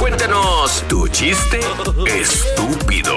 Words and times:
Cuéntanos 0.00 0.82
tu 0.88 1.06
chiste 1.08 1.60
estúpido. 2.06 3.12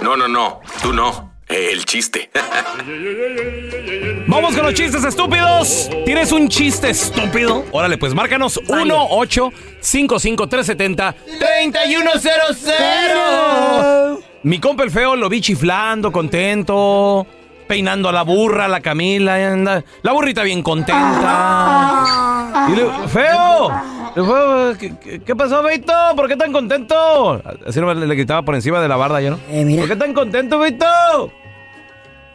No, 0.00 0.16
no, 0.16 0.26
no, 0.26 0.62
tú 0.82 0.94
no. 0.94 1.34
El 1.46 1.84
chiste. 1.84 2.30
Vamos 4.26 4.54
con 4.54 4.64
los 4.64 4.72
chistes 4.72 5.04
estúpidos. 5.04 5.90
¿Tienes 6.06 6.32
un 6.32 6.48
chiste 6.48 6.88
estúpido? 6.88 7.66
Órale, 7.72 7.98
pues 7.98 8.14
márcanos 8.14 8.58
1 8.66 9.06
8 9.10 9.52
55 9.80 10.48
370 10.48 11.14
3100 11.38 14.24
Mi 14.44 14.58
compa 14.58 14.84
el 14.84 14.90
feo 14.90 15.16
lo 15.16 15.28
vi 15.28 15.42
chiflando, 15.42 16.10
contento, 16.10 17.26
peinando 17.68 18.08
a 18.08 18.12
la 18.12 18.22
burra, 18.22 18.66
la 18.66 18.80
Camila, 18.80 19.82
la 20.02 20.12
burrita 20.12 20.42
bien 20.42 20.62
contenta. 20.62 22.66
Y 22.70 22.76
le 22.76 22.86
feo, 23.08 23.70
¿qué, 24.14 25.36
pasó, 25.36 25.62
Beito? 25.62 25.92
¿Por 26.14 26.28
qué 26.28 26.36
tan 26.36 26.52
contento? 26.52 27.42
Así 27.66 27.80
no 27.80 27.92
le, 27.92 28.06
le 28.06 28.14
gritaba 28.14 28.42
por 28.42 28.54
encima 28.54 28.80
de 28.80 28.88
la 28.88 28.96
barda, 28.96 29.20
¿yo 29.20 29.32
no? 29.32 29.38
Eh, 29.50 29.64
mira. 29.64 29.82
¿Por 29.82 29.90
qué 29.90 29.96
tan 29.96 30.14
contento, 30.14 30.58
Beito? 30.58 30.86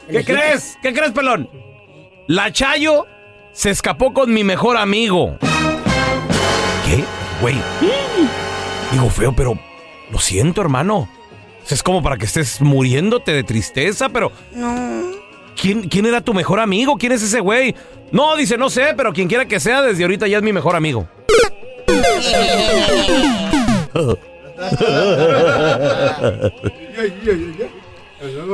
¿Qué 0.10 0.24
crees? 0.24 0.78
¿Qué 0.82 0.94
crees, 0.94 1.12
pelón? 1.12 1.50
La 2.28 2.52
Chayo 2.52 3.06
se 3.52 3.70
escapó 3.70 4.14
con 4.14 4.34
mi 4.34 4.44
mejor 4.44 4.78
amigo. 4.78 5.38
¿Qué? 6.86 7.04
Güey. 7.42 7.56
Digo 8.92 9.10
feo, 9.10 9.34
pero 9.34 9.58
lo 10.12 10.20
siento, 10.20 10.62
hermano. 10.62 11.08
Es 11.70 11.84
como 11.84 12.02
para 12.02 12.18
que 12.18 12.26
estés 12.26 12.62
muriéndote 12.62 13.32
de 13.32 13.44
tristeza, 13.44 14.10
pero 14.10 14.32
No. 14.54 15.12
¿quién, 15.60 15.88
quién 15.88 16.08
era 16.08 16.22
tu 16.22 16.34
mejor 16.34 16.60
amigo? 16.60 16.98
¿Quién 16.98 17.12
es 17.12 17.22
ese 17.22 17.40
güey? 17.40 17.76
No, 18.12 18.36
dice, 18.36 18.58
no 18.58 18.72
sé, 18.72 18.94
pero 18.98 19.14
quien 19.14 19.28
quiera 19.28 19.46
que 19.46 19.60
sea, 19.60 19.84
desde 19.84 20.04
ahorita 20.04 20.28
ya 20.28 20.38
es 20.38 20.44
mi 20.44 20.52
mejor 20.52 20.76
amigo. 20.76 21.08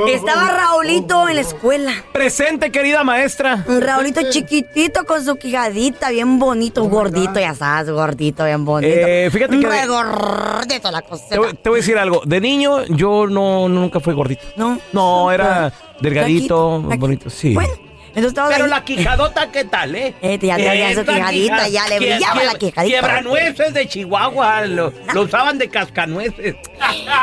Estaba 0.07 0.51
Raulito 0.51 1.27
en 1.27 1.35
la 1.35 1.41
escuela. 1.41 1.91
Presente, 2.13 2.71
querida 2.71 3.03
maestra. 3.03 3.65
Un 3.67 3.81
Raulito 3.81 4.21
chiquitito 4.29 5.05
con 5.05 5.23
su 5.25 5.35
quijadita, 5.37 6.11
bien 6.11 6.37
bonito, 6.37 6.83
gordito, 6.85 7.39
ya 7.39 7.55
sabes, 7.55 7.89
gordito, 7.91 8.45
bien 8.45 8.63
bonito. 8.63 8.95
Eh, 8.95 9.29
fíjate 9.31 9.59
que 9.59 9.65
de- 9.67 9.71
Re 9.81 9.87
gordito 9.87 10.91
la 10.91 11.01
cosa. 11.01 11.25
Te, 11.29 11.37
voy- 11.39 11.53
te 11.55 11.69
voy 11.69 11.77
a 11.77 11.81
decir 11.81 11.97
algo. 11.97 12.21
De 12.25 12.39
niño, 12.39 12.85
yo 12.85 13.25
no 13.25 13.67
nunca 13.67 13.99
fui 13.99 14.13
gordito. 14.13 14.43
No. 14.55 14.79
No, 14.93 15.31
era 15.31 15.73
delgadito, 15.99 16.81
Flaquito, 16.81 16.99
bonito. 16.99 17.29
Sí. 17.31 17.55
Bueno, 17.55 17.73
entonces 18.15 18.43
Pero 18.53 18.63
ahí. 18.65 18.69
la 18.69 18.83
quijadota, 18.83 19.51
¿qué 19.51 19.65
tal, 19.65 19.95
eh? 19.95 20.13
Eh, 20.21 20.39
ya 20.41 20.55
traía 20.55 20.93
su 20.95 21.05
quijadita, 21.05 21.67
ya 21.67 21.87
le 21.89 21.95
quie- 21.97 21.99
brillaba 21.99 22.41
quie- 22.41 22.45
la 22.45 22.53
quijadita. 22.57 22.83
Quiebranueces 22.99 23.73
de 23.73 23.87
Chihuahua, 23.87 24.61
lo, 24.65 24.93
lo 25.13 25.21
usaban 25.23 25.57
de 25.57 25.69
cascanueces. 25.69 26.55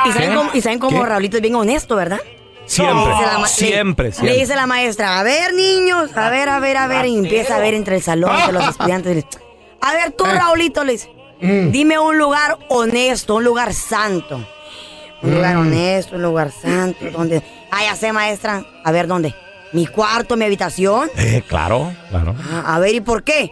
¿Y 0.06 0.12
saben 0.12 0.34
cómo, 0.34 0.50
y 0.54 0.60
saben 0.60 0.78
cómo 0.78 1.00
¿Qué? 1.02 1.06
Raulito 1.08 1.36
es 1.36 1.42
bien 1.42 1.54
honesto, 1.54 1.96
¿verdad? 1.96 2.20
Siempre, 2.66 3.12
siempre, 3.46 4.06
le- 4.06 4.12
siempre. 4.12 4.32
Le 4.34 4.38
dice 4.40 4.54
la 4.54 4.66
maestra, 4.66 5.18
a 5.18 5.22
ver, 5.22 5.52
niños, 5.54 6.16
a 6.16 6.30
ver, 6.30 6.48
a 6.48 6.60
ver, 6.60 6.76
a 6.76 6.86
ver, 6.86 7.06
y 7.06 7.16
empieza 7.16 7.56
a 7.56 7.58
ver 7.58 7.74
entre 7.74 7.96
el 7.96 8.02
salón, 8.02 8.34
entre 8.36 8.52
los 8.52 8.68
estudiantes. 8.68 9.14
dice, 9.16 9.28
A 9.80 9.92
ver, 9.94 10.12
tú, 10.12 10.24
Raulito, 10.24 10.84
le 10.84 10.92
dice, 10.92 11.10
Mm. 11.40 11.72
dime 11.72 11.98
un 11.98 12.16
lugar 12.18 12.56
honesto, 12.68 13.34
un 13.34 13.42
lugar 13.44 13.74
santo. 13.74 14.46
Un 15.22 15.34
lugar 15.34 15.56
Mm. 15.56 15.60
honesto, 15.60 16.14
un 16.14 16.22
lugar 16.22 16.52
santo, 16.52 17.04
donde... 17.10 17.42
Ah, 17.72 17.82
ya 17.82 17.96
sé, 17.96 18.12
maestra. 18.12 18.64
A 18.84 18.92
ver, 18.92 19.08
¿dónde? 19.08 19.34
¿Mi 19.72 19.86
cuarto, 19.86 20.36
mi 20.36 20.44
habitación? 20.44 21.10
Eh, 21.16 21.42
claro, 21.48 21.94
claro. 22.10 22.34
Ah, 22.50 22.74
a 22.74 22.78
ver, 22.78 22.94
¿y 22.94 23.00
por 23.00 23.24
qué? 23.24 23.50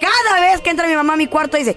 Cada 0.00 0.40
vez 0.40 0.60
que 0.60 0.70
entra 0.70 0.86
mi 0.88 0.94
mamá 0.94 1.14
a 1.14 1.16
mi 1.16 1.26
cuarto 1.26 1.56
dice, 1.58 1.76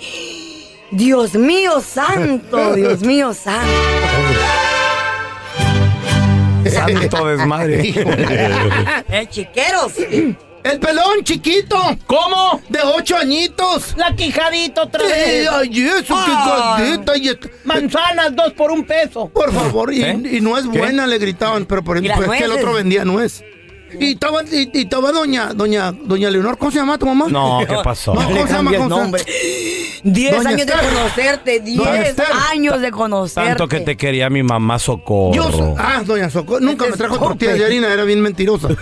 Dios 0.91 1.34
mío 1.35 1.81
santo, 1.81 2.74
Dios 2.75 3.01
mío 3.01 3.34
santo. 3.34 3.68
Santo 6.72 7.25
desmadre. 7.25 7.81
¡Eh, 9.09 9.28
chiqueros! 9.30 9.94
El 10.63 10.80
pelón 10.80 11.24
chiquito, 11.24 11.75
¿Cómo? 12.06 12.62
de 12.69 12.80
ocho 12.84 13.18
añitos. 13.18 13.96
La 13.97 14.16
quijadita 14.16 14.84
otra 14.84 15.01
Eh, 15.09 15.47
ay, 15.51 15.88
eso, 15.88 16.16
y 17.16 17.30
et- 17.30 17.66
Manzanas, 17.66 18.35
dos 18.35 18.53
por 18.53 18.69
un 18.72 18.85
peso. 18.85 19.28
Por 19.30 19.51
favor, 19.51 19.91
y, 19.91 20.03
¿Eh? 20.03 20.22
y 20.34 20.40
no 20.40 20.56
es 20.57 20.66
¿Qué? 20.68 20.78
buena, 20.78 21.07
le 21.07 21.18
gritaban, 21.18 21.66
pero 21.66 21.84
por 21.84 21.97
¿Y 21.97 22.01
las 22.07 22.16
ejemplo, 22.18 22.34
es 22.34 22.40
que 22.40 22.46
el 22.46 22.51
otro 22.51 22.74
vendía 22.74 23.03
nuez. 23.06 23.44
Y 24.00 24.12
estaba, 24.13 24.44
y, 24.44 24.69
y 24.74 24.81
estaba 24.84 25.12
doña, 25.12 25.53
doña, 25.53 25.91
doña 25.91 26.29
Leonor, 26.29 26.57
¿cómo 26.57 26.72
se 26.72 26.78
llama 26.79 26.97
tu 26.97 27.06
mamá? 27.06 27.25
No, 27.29 27.59
¿qué 27.68 27.75
pasó? 27.84 28.13
No, 28.13 28.22
¿cómo 28.24 28.47
se 28.47 28.53
llama? 28.53 28.72
¿Cómo 28.78 28.90
se 28.96 29.02
llama? 29.06 29.18
Diez 30.03 30.35
Doña 30.35 30.50
años 30.50 30.66
de 30.68 30.74
conocerte, 30.74 31.59
Doña 31.59 31.91
diez 31.94 32.07
Esther. 32.09 32.25
años 32.51 32.81
de 32.81 32.91
conocerte. 32.91 33.50
Tanto 33.50 33.68
que 33.68 33.81
te 33.81 33.98
quería 33.98 34.30
mi 34.31 34.42
mamá 34.42 34.80
socorro. 34.80 35.33
Yo, 35.33 35.51
so- 35.51 35.75
ah, 35.77 36.01
doña 36.06 36.30
Socorro, 36.30 36.60
nunca 36.60 36.86
me 36.88 36.94
trajo 36.94 37.19
tortillas 37.19 37.60
de 37.60 37.66
harina, 37.66 37.94
era 37.94 38.04
bien 38.04 38.21
mentirosa. 38.21 38.68
sí, 38.69 38.75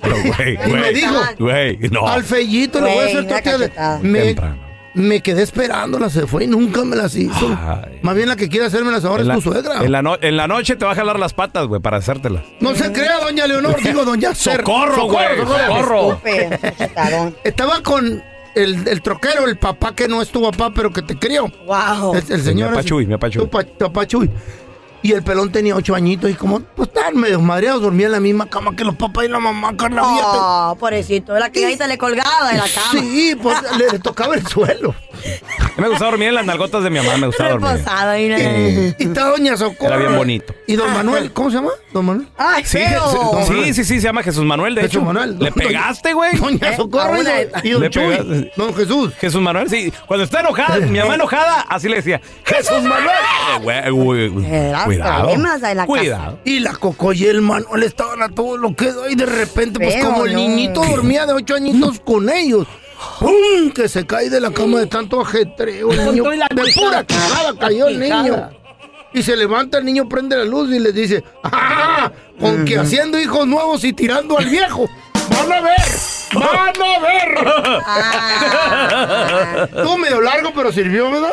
Pero, 0.00 0.16
güey, 0.22 0.54
y 0.54 0.58
me 0.72 0.78
güey, 0.80 0.94
dijo, 0.94 1.14
güey, 1.38 1.78
no. 1.90 2.06
al 2.06 2.22
fellito 2.24 2.80
le 2.80 2.86
voy 2.86 2.92
a 2.92 2.94
Güey, 2.94 3.06
hacer 3.08 3.18
una 3.24 3.28
tortillas 3.30 3.58
de... 3.60 3.66
cachetada. 3.68 3.98
Me, 4.02 4.20
Temprano. 4.22 4.67
Me 4.98 5.20
quedé 5.22 5.42
esperándola, 5.42 6.10
se 6.10 6.26
fue 6.26 6.44
y 6.44 6.46
nunca 6.46 6.84
me 6.84 6.96
las 6.96 7.14
hizo. 7.16 7.48
Ay. 7.66 7.98
Más 8.02 8.14
bien 8.14 8.28
la 8.28 8.36
que 8.36 8.48
quiere 8.48 8.66
hacérmelas 8.66 9.04
ahora 9.04 9.22
En 9.22 9.22
es 9.22 9.28
la, 9.28 9.34
tu 9.34 9.40
suegra. 9.40 9.82
en 9.84 9.92
la 9.92 10.02
no- 10.02 10.18
en 10.20 10.36
la 10.36 10.46
noche 10.46 10.76
te 10.76 10.84
va 10.84 10.92
a 10.92 10.94
jalar 10.94 11.18
las 11.18 11.32
patas, 11.32 11.66
güey, 11.66 11.80
para 11.80 11.96
hacértelas. 11.98 12.42
No 12.60 12.74
se 12.74 12.92
crea, 12.92 13.18
doña 13.20 13.46
Leonor, 13.46 13.82
digo 13.82 14.04
doña 14.04 14.34
Cer. 14.34 14.58
¡Socorro, 14.58 15.04
güey! 15.06 15.26
¡Socorro! 15.38 16.20
Cachetadón. 16.22 17.36
Estaba 17.44 17.82
con 17.82 18.22
el, 18.54 18.88
el 18.88 19.02
troquero, 19.02 19.46
el 19.46 19.56
papá 19.56 19.94
que 19.94 20.08
no 20.08 20.20
es 20.20 20.30
tu 20.30 20.42
papá, 20.42 20.72
pero 20.74 20.90
que 20.92 21.02
te 21.02 21.16
crió. 21.18 21.46
Wow. 21.66 22.14
El, 22.16 22.24
el 22.32 22.42
señor. 22.42 22.68
mi 22.68 22.70
papá 22.70 22.80
ese. 22.80 22.88
Chuy, 22.88 23.06
mi 23.06 23.14
papá 23.14 23.30
Chuy. 23.30 23.42
Tu 23.44 23.48
pa- 23.50 23.64
tu 23.64 23.78
papá 23.86 24.06
Chuy. 24.06 24.30
Y 25.02 25.12
el 25.12 25.22
pelón 25.22 25.52
tenía 25.52 25.76
ocho 25.76 25.94
añitos 25.94 26.28
y 26.30 26.34
como, 26.34 26.60
pues 26.60 26.88
estaban 26.88 27.16
medio 27.16 27.40
madreados, 27.40 27.82
dormía 27.82 28.06
en 28.06 28.12
la 28.12 28.20
misma 28.20 28.46
cama 28.46 28.74
que 28.74 28.82
los 28.84 28.96
papás 28.96 29.26
y 29.26 29.28
la 29.28 29.38
mamá, 29.38 29.76
Carla. 29.76 30.02
Oh, 30.04 30.76
pobrecito. 30.78 31.38
La 31.38 31.50
quijadita 31.50 31.86
le 31.86 31.96
colgaba 31.98 32.48
de 32.50 32.58
la 32.58 32.64
cama. 32.74 32.90
Sí, 32.90 33.36
pues 33.40 33.56
le, 33.78 33.90
le 33.92 33.98
tocaba 34.00 34.34
el 34.34 34.46
suelo. 34.46 34.94
Me 35.78 35.88
gustaba 35.88 36.10
dormir 36.10 36.28
en 36.28 36.34
las 36.34 36.44
nalgotas 36.46 36.82
de 36.82 36.90
mi 36.90 36.98
mamá, 36.98 37.16
me 37.16 37.26
gustaba 37.28 37.50
dormir. 37.50 37.70
Reposado. 37.70 38.16
Y, 38.18 38.22
y 38.98 39.02
está 39.04 39.28
Doña 39.28 39.56
Socorro. 39.56 39.86
Era 39.94 39.96
bien 39.96 40.16
bonito. 40.16 40.54
¿Y 40.66 40.74
Don 40.76 40.92
Manuel? 40.92 41.32
¿Cómo 41.32 41.50
se 41.50 41.56
llama? 41.56 41.70
¿Don 41.92 42.04
Manuel? 42.04 42.28
Ay, 42.36 42.64
Sí, 42.64 42.78
feo. 42.78 43.42
sí, 43.46 43.52
sí, 43.54 43.74
sí, 43.74 43.84
sí, 43.84 43.94
se 44.00 44.06
llama 44.08 44.22
Jesús 44.22 44.44
Manuel, 44.44 44.74
de 44.74 44.82
Jesús 44.82 44.96
hecho. 44.96 45.04
Manuel. 45.04 45.38
¿Le 45.38 45.52
pegaste, 45.52 46.12
güey? 46.12 46.36
Doña 46.36 46.70
Eh, 46.70 46.76
Socorro 46.76 47.14
y 47.14 47.16
don, 47.16 47.24
de- 47.24 47.50
y 47.62 47.70
don 47.70 47.82
Le 47.82 47.90
Chuy. 47.90 48.02
pegaste. 48.08 48.52
Don 48.56 48.74
Jesús. 48.74 49.14
Jesús 49.20 49.40
Manuel, 49.40 49.70
sí. 49.70 49.92
Cuando 50.06 50.24
está 50.24 50.40
enojada, 50.40 50.76
mi 50.78 50.98
mamá 50.98 51.14
enojada, 51.14 51.60
así 51.68 51.88
le 51.88 51.96
decía, 51.96 52.20
Jesús 52.44 52.82
Manuel. 52.82 53.84
Eh, 53.86 53.90
güey, 53.90 54.30
Cuidado. 54.84 55.30
Cuidado. 55.86 56.38
Y 56.44 56.60
la 56.60 56.72
Coco 56.74 57.12
y 57.12 57.24
el 57.26 57.40
Manuel 57.40 57.82
estaban 57.84 58.22
a 58.22 58.28
todo 58.28 58.56
lo 58.56 58.74
que 58.74 58.90
y 59.10 59.14
de 59.14 59.26
repente, 59.26 59.78
pues 59.80 60.04
como 60.04 60.24
el 60.26 60.34
niñito 60.34 60.84
dormía 60.84 61.24
de 61.26 61.32
ocho 61.34 61.54
añitos 61.54 62.00
con 62.00 62.28
ellos. 62.28 62.66
¡Pum! 63.20 63.70
Que 63.74 63.88
se 63.88 64.06
cae 64.06 64.30
de 64.30 64.40
la 64.40 64.50
cama 64.50 64.80
de 64.80 64.86
tanto 64.86 65.20
ajetreo. 65.20 65.92
El 65.92 66.04
niño, 66.06 66.24
de 66.30 66.72
pura 66.74 67.04
quijada 67.04 67.54
cayó 67.58 67.88
el 67.88 67.98
niño. 68.00 68.50
Y 69.12 69.22
se 69.22 69.36
levanta 69.36 69.78
el 69.78 69.84
niño, 69.84 70.08
prende 70.08 70.36
la 70.36 70.44
luz 70.44 70.70
y 70.70 70.78
les 70.78 70.94
dice, 70.94 71.24
¡ah! 71.42 72.12
Con 72.38 72.64
que 72.64 72.78
haciendo 72.78 73.18
hijos 73.18 73.46
nuevos 73.46 73.82
y 73.84 73.92
tirando 73.92 74.38
al 74.38 74.46
viejo. 74.46 74.88
¡Van 75.30 75.52
a 75.52 75.60
ver! 75.60 75.80
¡Van 76.34 76.82
a 76.82 76.98
ver! 77.00 77.38
Ah. 77.86 79.68
Estuvo 79.74 79.96
medio 79.98 80.20
largo, 80.20 80.52
pero 80.54 80.70
sirvió, 80.72 81.10
¿verdad? 81.10 81.32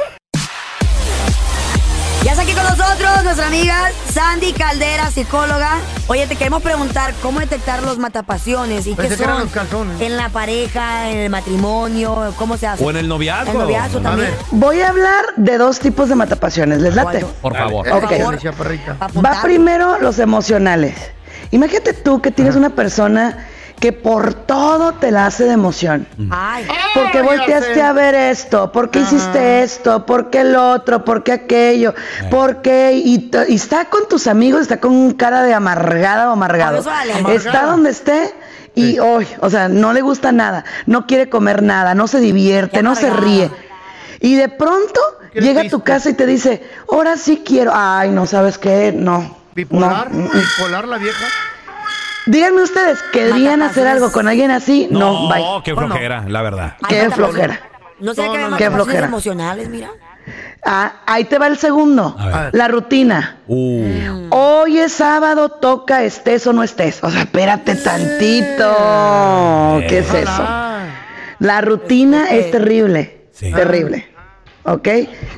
Ya 2.26 2.32
está 2.32 2.42
aquí 2.42 2.54
con 2.54 2.64
nosotros 2.64 3.24
nuestra 3.24 3.46
amiga 3.46 3.92
Sandy 4.12 4.52
Caldera, 4.54 5.12
psicóloga. 5.12 5.78
Oye, 6.08 6.26
te 6.26 6.36
queremos 6.36 6.64
preguntar 6.64 7.14
cómo 7.22 7.40
detectar 7.40 7.84
los 7.84 8.00
matapasiones 8.00 8.88
y 8.88 8.96
qué 8.96 9.04
Pensé 9.04 9.18
que 9.18 9.24
eran 9.26 9.36
son 9.36 9.44
los 9.44 9.54
calzones. 9.54 10.02
en 10.02 10.18
la 10.18 10.30
pareja, 10.30 11.12
en 11.12 11.20
el 11.20 11.30
matrimonio, 11.30 12.34
cómo 12.36 12.58
se 12.58 12.66
hace. 12.66 12.84
O 12.84 12.90
en 12.90 12.98
el 12.98 13.08
noviazgo. 13.08 13.52
El 13.52 13.58
noviazgo 13.60 14.00
también. 14.00 14.32
Voy 14.50 14.82
a 14.82 14.90
hablar 14.90 15.24
de 15.36 15.60
dos 15.60 15.78
tipos 15.78 16.10
de 16.10 16.16
matapasiones. 16.16 16.82
¿Les 16.82 16.96
late? 16.96 17.24
Por 17.44 17.56
favor. 17.56 17.88
Ok. 17.90 18.10
Pa' 18.98 19.06
apuntar. 19.06 19.36
Va 19.36 19.42
primero 19.44 20.00
los 20.00 20.18
emocionales. 20.18 20.96
Imagínate 21.52 21.94
tú 21.94 22.24
que 22.24 22.32
tienes 22.32 22.56
una 22.56 22.72
persona 22.72 23.46
que 23.80 23.92
por 23.92 24.34
todo 24.34 24.94
te 24.94 25.12
la 25.12 25.28
hace 25.28 25.44
de 25.44 25.52
emoción. 25.52 26.08
Ay, 26.32 26.66
¿Por 26.94 27.12
qué 27.12 27.22
volteaste 27.22 27.82
a 27.82 27.94
ver 27.94 28.16
esto? 28.16 28.72
¿Por 28.72 28.90
qué 28.90 29.02
hiciste 29.02 29.64
esto? 29.64 30.06
¿Por 30.06 30.30
qué 30.30 30.42
el 30.42 30.56
otro? 30.56 31.04
¿Por 31.04 31.24
qué 31.24 31.34
aquello? 31.34 31.94
¿Por 32.30 32.62
qué? 32.62 32.94
Y, 32.94 33.30
está 33.50 33.86
con 33.86 34.08
tus 34.08 34.28
amigos, 34.28 34.62
está 34.62 34.80
con 34.80 35.12
cara 35.14 35.44
de 35.44 35.54
amargada 35.54 36.30
o 36.30 36.34
amargado. 36.34 36.84
Está 37.30 37.66
donde 37.66 37.90
esté 37.90 38.34
y 38.76 39.00
hoy, 39.00 39.28
o 39.40 39.50
sea, 39.50 39.70
no 39.70 39.94
le 39.94 40.02
gusta 40.02 40.32
nada, 40.32 40.66
no 40.86 41.08
quiere 41.08 41.30
comer 41.30 41.64
nada, 41.64 41.96
no 41.96 42.08
se 42.08 42.20
divierte, 42.20 42.84
no 42.84 42.96
se 42.96 43.10
ríe. 43.10 43.50
Y 44.20 44.36
de 44.36 44.50
pronto 44.50 45.00
llega 45.34 45.62
a 45.62 45.70
tu 45.70 45.82
casa 45.82 46.10
y 46.10 46.14
te 46.14 46.26
dice, 46.26 46.64
ahora 46.90 47.18
sí 47.18 47.44
quiero. 47.46 47.72
Ay, 47.74 48.12
no 48.12 48.26
sabes 48.26 48.58
qué, 48.58 48.94
no. 48.96 49.38
¿Bipolar? 49.54 50.12
no. 50.12 50.30
¿Bipolar 50.30 50.88
la 50.88 50.98
vieja? 50.98 51.26
Díganme 52.28 52.64
ustedes, 52.64 53.00
¿querrían 53.14 53.62
hacer 53.62 53.88
algo 53.88 54.12
con 54.12 54.28
alguien 54.28 54.50
así? 54.52 54.88
No, 54.90 55.30
bye. 55.30 55.44
qué 55.64 55.76
flojera, 55.76 56.26
la 56.28 56.42
verdad. 56.42 56.76
Ay, 56.82 56.90
Qué 56.90 56.96
matapasiones. 57.04 57.16
flojera. 57.16 57.60
No 58.00 58.14
sé 58.14 58.26
No, 58.26 58.32
qué 58.34 58.38
no, 58.40 58.50
no. 58.50 58.58
Qué 58.58 58.72
flojera. 58.72 59.06
emocionales, 59.08 59.70
mira. 59.70 59.90
Ah, 60.66 60.94
ahí 61.06 61.26
te 61.26 61.38
va 61.38 61.48
el 61.48 61.58
segundo. 61.58 62.16
A 62.18 62.42
ver. 62.42 62.50
La 62.56 62.68
rutina. 62.68 63.38
Uh, 63.48 64.28
Hoy 64.32 64.80
es 64.80 64.92
sábado, 64.94 65.50
toca 65.50 66.04
estés 66.04 66.48
o 66.48 66.54
no 66.54 66.64
estés. 66.64 67.04
O 67.04 67.12
sea, 67.12 67.22
espérate 67.22 67.76
tantito. 67.76 69.80
¿Qué 69.88 70.00
es 70.00 70.14
eso? 70.14 70.44
La 71.40 71.62
rutina 71.62 72.30
es 72.32 72.50
terrible. 72.52 73.28
Sí. 73.32 73.52
Terrible. 73.52 74.08
¿Ok? 74.64 74.88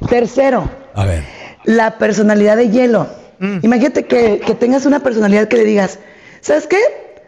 Tercero, 0.07 0.69
a 0.95 1.03
ver. 1.05 1.23
la 1.65 1.97
personalidad 1.97 2.55
de 2.55 2.69
hielo. 2.69 3.07
Imagínate 3.61 4.05
que, 4.05 4.39
que 4.39 4.55
tengas 4.55 4.85
una 4.85 5.01
personalidad 5.01 5.49
que 5.49 5.57
le 5.57 5.65
digas, 5.65 5.99
¿sabes 6.41 6.67
qué? 6.67 6.77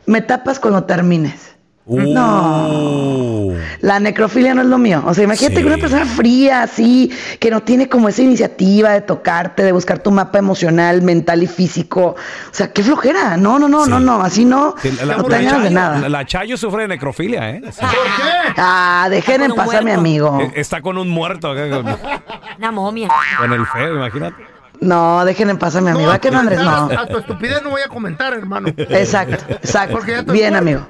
Me 0.05 0.21
tapas 0.21 0.59
cuando 0.59 0.83
termines. 0.85 1.55
No. 1.85 3.53
La 3.81 3.99
necrofilia 3.99 4.53
no 4.53 4.61
es 4.61 4.67
lo 4.67 4.77
mío. 4.77 5.03
O 5.07 5.13
sea, 5.13 5.23
imagínate 5.23 5.55
Sí. 5.55 5.61
que 5.61 5.67
una 5.67 5.77
persona 5.77 6.05
fría, 6.05 6.61
así, 6.63 7.11
que 7.39 7.49
no 7.49 7.61
tiene 7.61 7.89
como 7.89 8.09
esa 8.09 8.21
iniciativa 8.21 8.91
de 8.91 9.01
tocarte, 9.01 9.63
de 9.63 9.71
buscar 9.71 9.99
tu 9.99 10.11
mapa 10.11 10.37
emocional, 10.37 11.01
mental 11.01 11.41
y 11.41 11.47
físico. 11.47 12.15
O 12.15 12.53
sea, 12.53 12.71
qué 12.71 12.83
flojera. 12.83 13.37
No, 13.37 13.57
no, 13.57 13.67
no, 13.67 13.85
Sí. 13.85 13.89
no, 13.89 13.99
no. 13.99 14.21
Así 14.21 14.45
no. 14.45 14.75
La, 15.03 15.17
no 15.17 15.23
te 15.23 15.43
ganas 15.43 15.63
de 15.63 15.69
nada. 15.71 15.99
la- 15.99 16.09
la 16.09 16.25
Chayo 16.25 16.57
sufre 16.57 16.83
de 16.83 16.89
necrofilia, 16.89 17.49
¿eh? 17.49 17.61
Sí. 17.71 17.81
¿Por 17.81 17.89
qué? 17.89 18.53
Ah, 18.57 19.07
dejen 19.09 19.41
en 19.43 19.55
paz 19.55 19.73
a 19.73 19.81
mi 19.81 19.91
amigo. 19.91 20.39
Eh, 20.41 20.51
Está 20.55 20.81
con 20.81 20.97
un 20.97 21.09
muerto 21.09 21.49
acá, 21.51 21.69
con, 21.69 21.85
Una 22.59 22.71
momia. 22.71 23.09
con 23.37 23.51
el 23.53 23.65
feo, 23.65 23.95
imagínate. 23.95 24.43
No, 24.81 25.25
dejen 25.25 25.49
en 25.49 25.57
paz 25.57 25.75
a 25.75 25.81
mi 25.81 25.89
amigo. 25.89 26.09
¿A 26.11 26.19
qué 26.19 26.31
no, 26.31 26.39
Andrés? 26.39 26.61
No. 26.61 26.85
A 26.97 27.05
tu 27.07 27.17
estupidez 27.17 27.61
no 27.63 27.69
voy 27.71 27.81
a 27.81 27.87
comentar, 27.89 28.33
hermano. 28.33 28.69
Exacto, 28.77 29.35
exacto. 29.53 29.95
Porque 29.95 30.11
ya 30.11 30.19
estoy 30.19 30.37
Bien, 30.37 30.53
muerto. 30.53 30.69
amigo. 30.69 30.87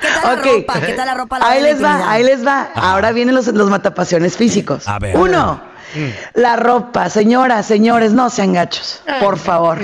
¿Qué 0.00 0.08
tal 0.08 0.22
la 0.24 0.32
Ok. 0.34 0.44
ropa? 0.46 0.80
¿Qué 0.80 0.92
tal 0.92 1.06
la 1.06 1.14
ropa? 1.14 1.38
la 1.38 1.48
Ahí 1.48 1.62
les 1.62 1.82
va, 1.82 2.10
ahí 2.10 2.24
les 2.24 2.46
va. 2.46 2.68
Ahora 2.74 3.12
vienen 3.12 3.34
los, 3.34 3.46
los 3.48 3.68
matapasiones 3.70 4.36
físicos. 4.36 4.86
A 4.88 4.98
ver. 4.98 5.16
Uno, 5.16 5.60
la 6.34 6.56
ropa. 6.56 7.08
Señoras, 7.10 7.66
señores, 7.66 8.12
no 8.12 8.30
sean 8.30 8.52
gachos. 8.52 9.02
Por 9.20 9.38
favor. 9.38 9.78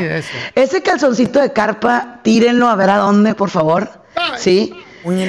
Ese 0.55 0.82
calzoncito 0.82 1.41
de 1.41 1.52
carpa, 1.52 2.20
tírenlo 2.23 2.69
a 2.69 2.76
ver 2.76 2.91
a 2.91 2.96
dónde, 2.99 3.34
por 3.34 3.50
favor. 3.50 3.88
¿Sí? 4.37 4.75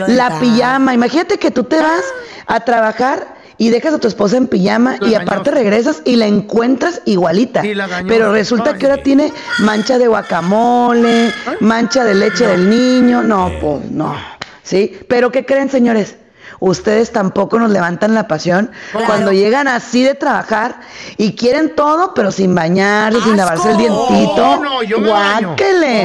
La 0.07 0.39
pijama. 0.39 0.93
Imagínate 0.93 1.37
que 1.37 1.51
tú 1.51 1.63
te 1.63 1.81
vas 1.81 2.03
a 2.47 2.59
trabajar 2.61 3.38
y 3.59 3.69
dejas 3.69 3.93
a 3.93 3.99
tu 3.99 4.07
esposa 4.07 4.37
en 4.37 4.47
pijama 4.47 4.97
La 4.99 5.07
y 5.07 5.13
aparte 5.15 5.51
gañosa. 5.51 5.51
regresas 5.51 6.01
y 6.05 6.15
la 6.15 6.25
encuentras 6.25 7.01
igualita. 7.05 7.61
Sí, 7.61 7.75
la 7.75 7.85
gañosa. 7.87 8.07
Pero 8.07 8.31
resulta 8.31 8.75
que 8.79 8.87
ahora 8.87 9.03
tiene 9.03 9.31
mancha 9.59 9.99
de 9.99 10.07
guacamole, 10.07 11.31
mancha 11.59 12.03
de 12.03 12.15
leche 12.15 12.47
del 12.47 12.67
niño. 12.69 13.21
No, 13.21 13.51
pues 13.61 13.91
no. 13.91 14.15
¿Sí? 14.63 14.97
Pero 15.07 15.31
¿qué 15.31 15.45
creen, 15.45 15.69
señores? 15.69 16.15
Ustedes 16.61 17.11
tampoco 17.13 17.57
nos 17.57 17.71
levantan 17.71 18.13
la 18.13 18.27
pasión 18.27 18.71
Claro. 18.91 19.07
cuando 19.07 19.31
llegan 19.31 19.69
así 19.69 20.03
de 20.03 20.13
trabajar 20.13 20.81
y 21.15 21.33
quieren 21.35 21.73
todo, 21.73 22.13
pero 22.13 22.31
sin 22.33 22.53
bañarse, 22.53 23.21
sin 23.21 23.37
lavarse 23.37 23.71
el 23.71 23.77
dientito. 23.77 24.35
No, 24.37 24.57
no, 24.63 24.83
yo 24.83 24.99
me 24.99 25.09
baño. 25.09 25.55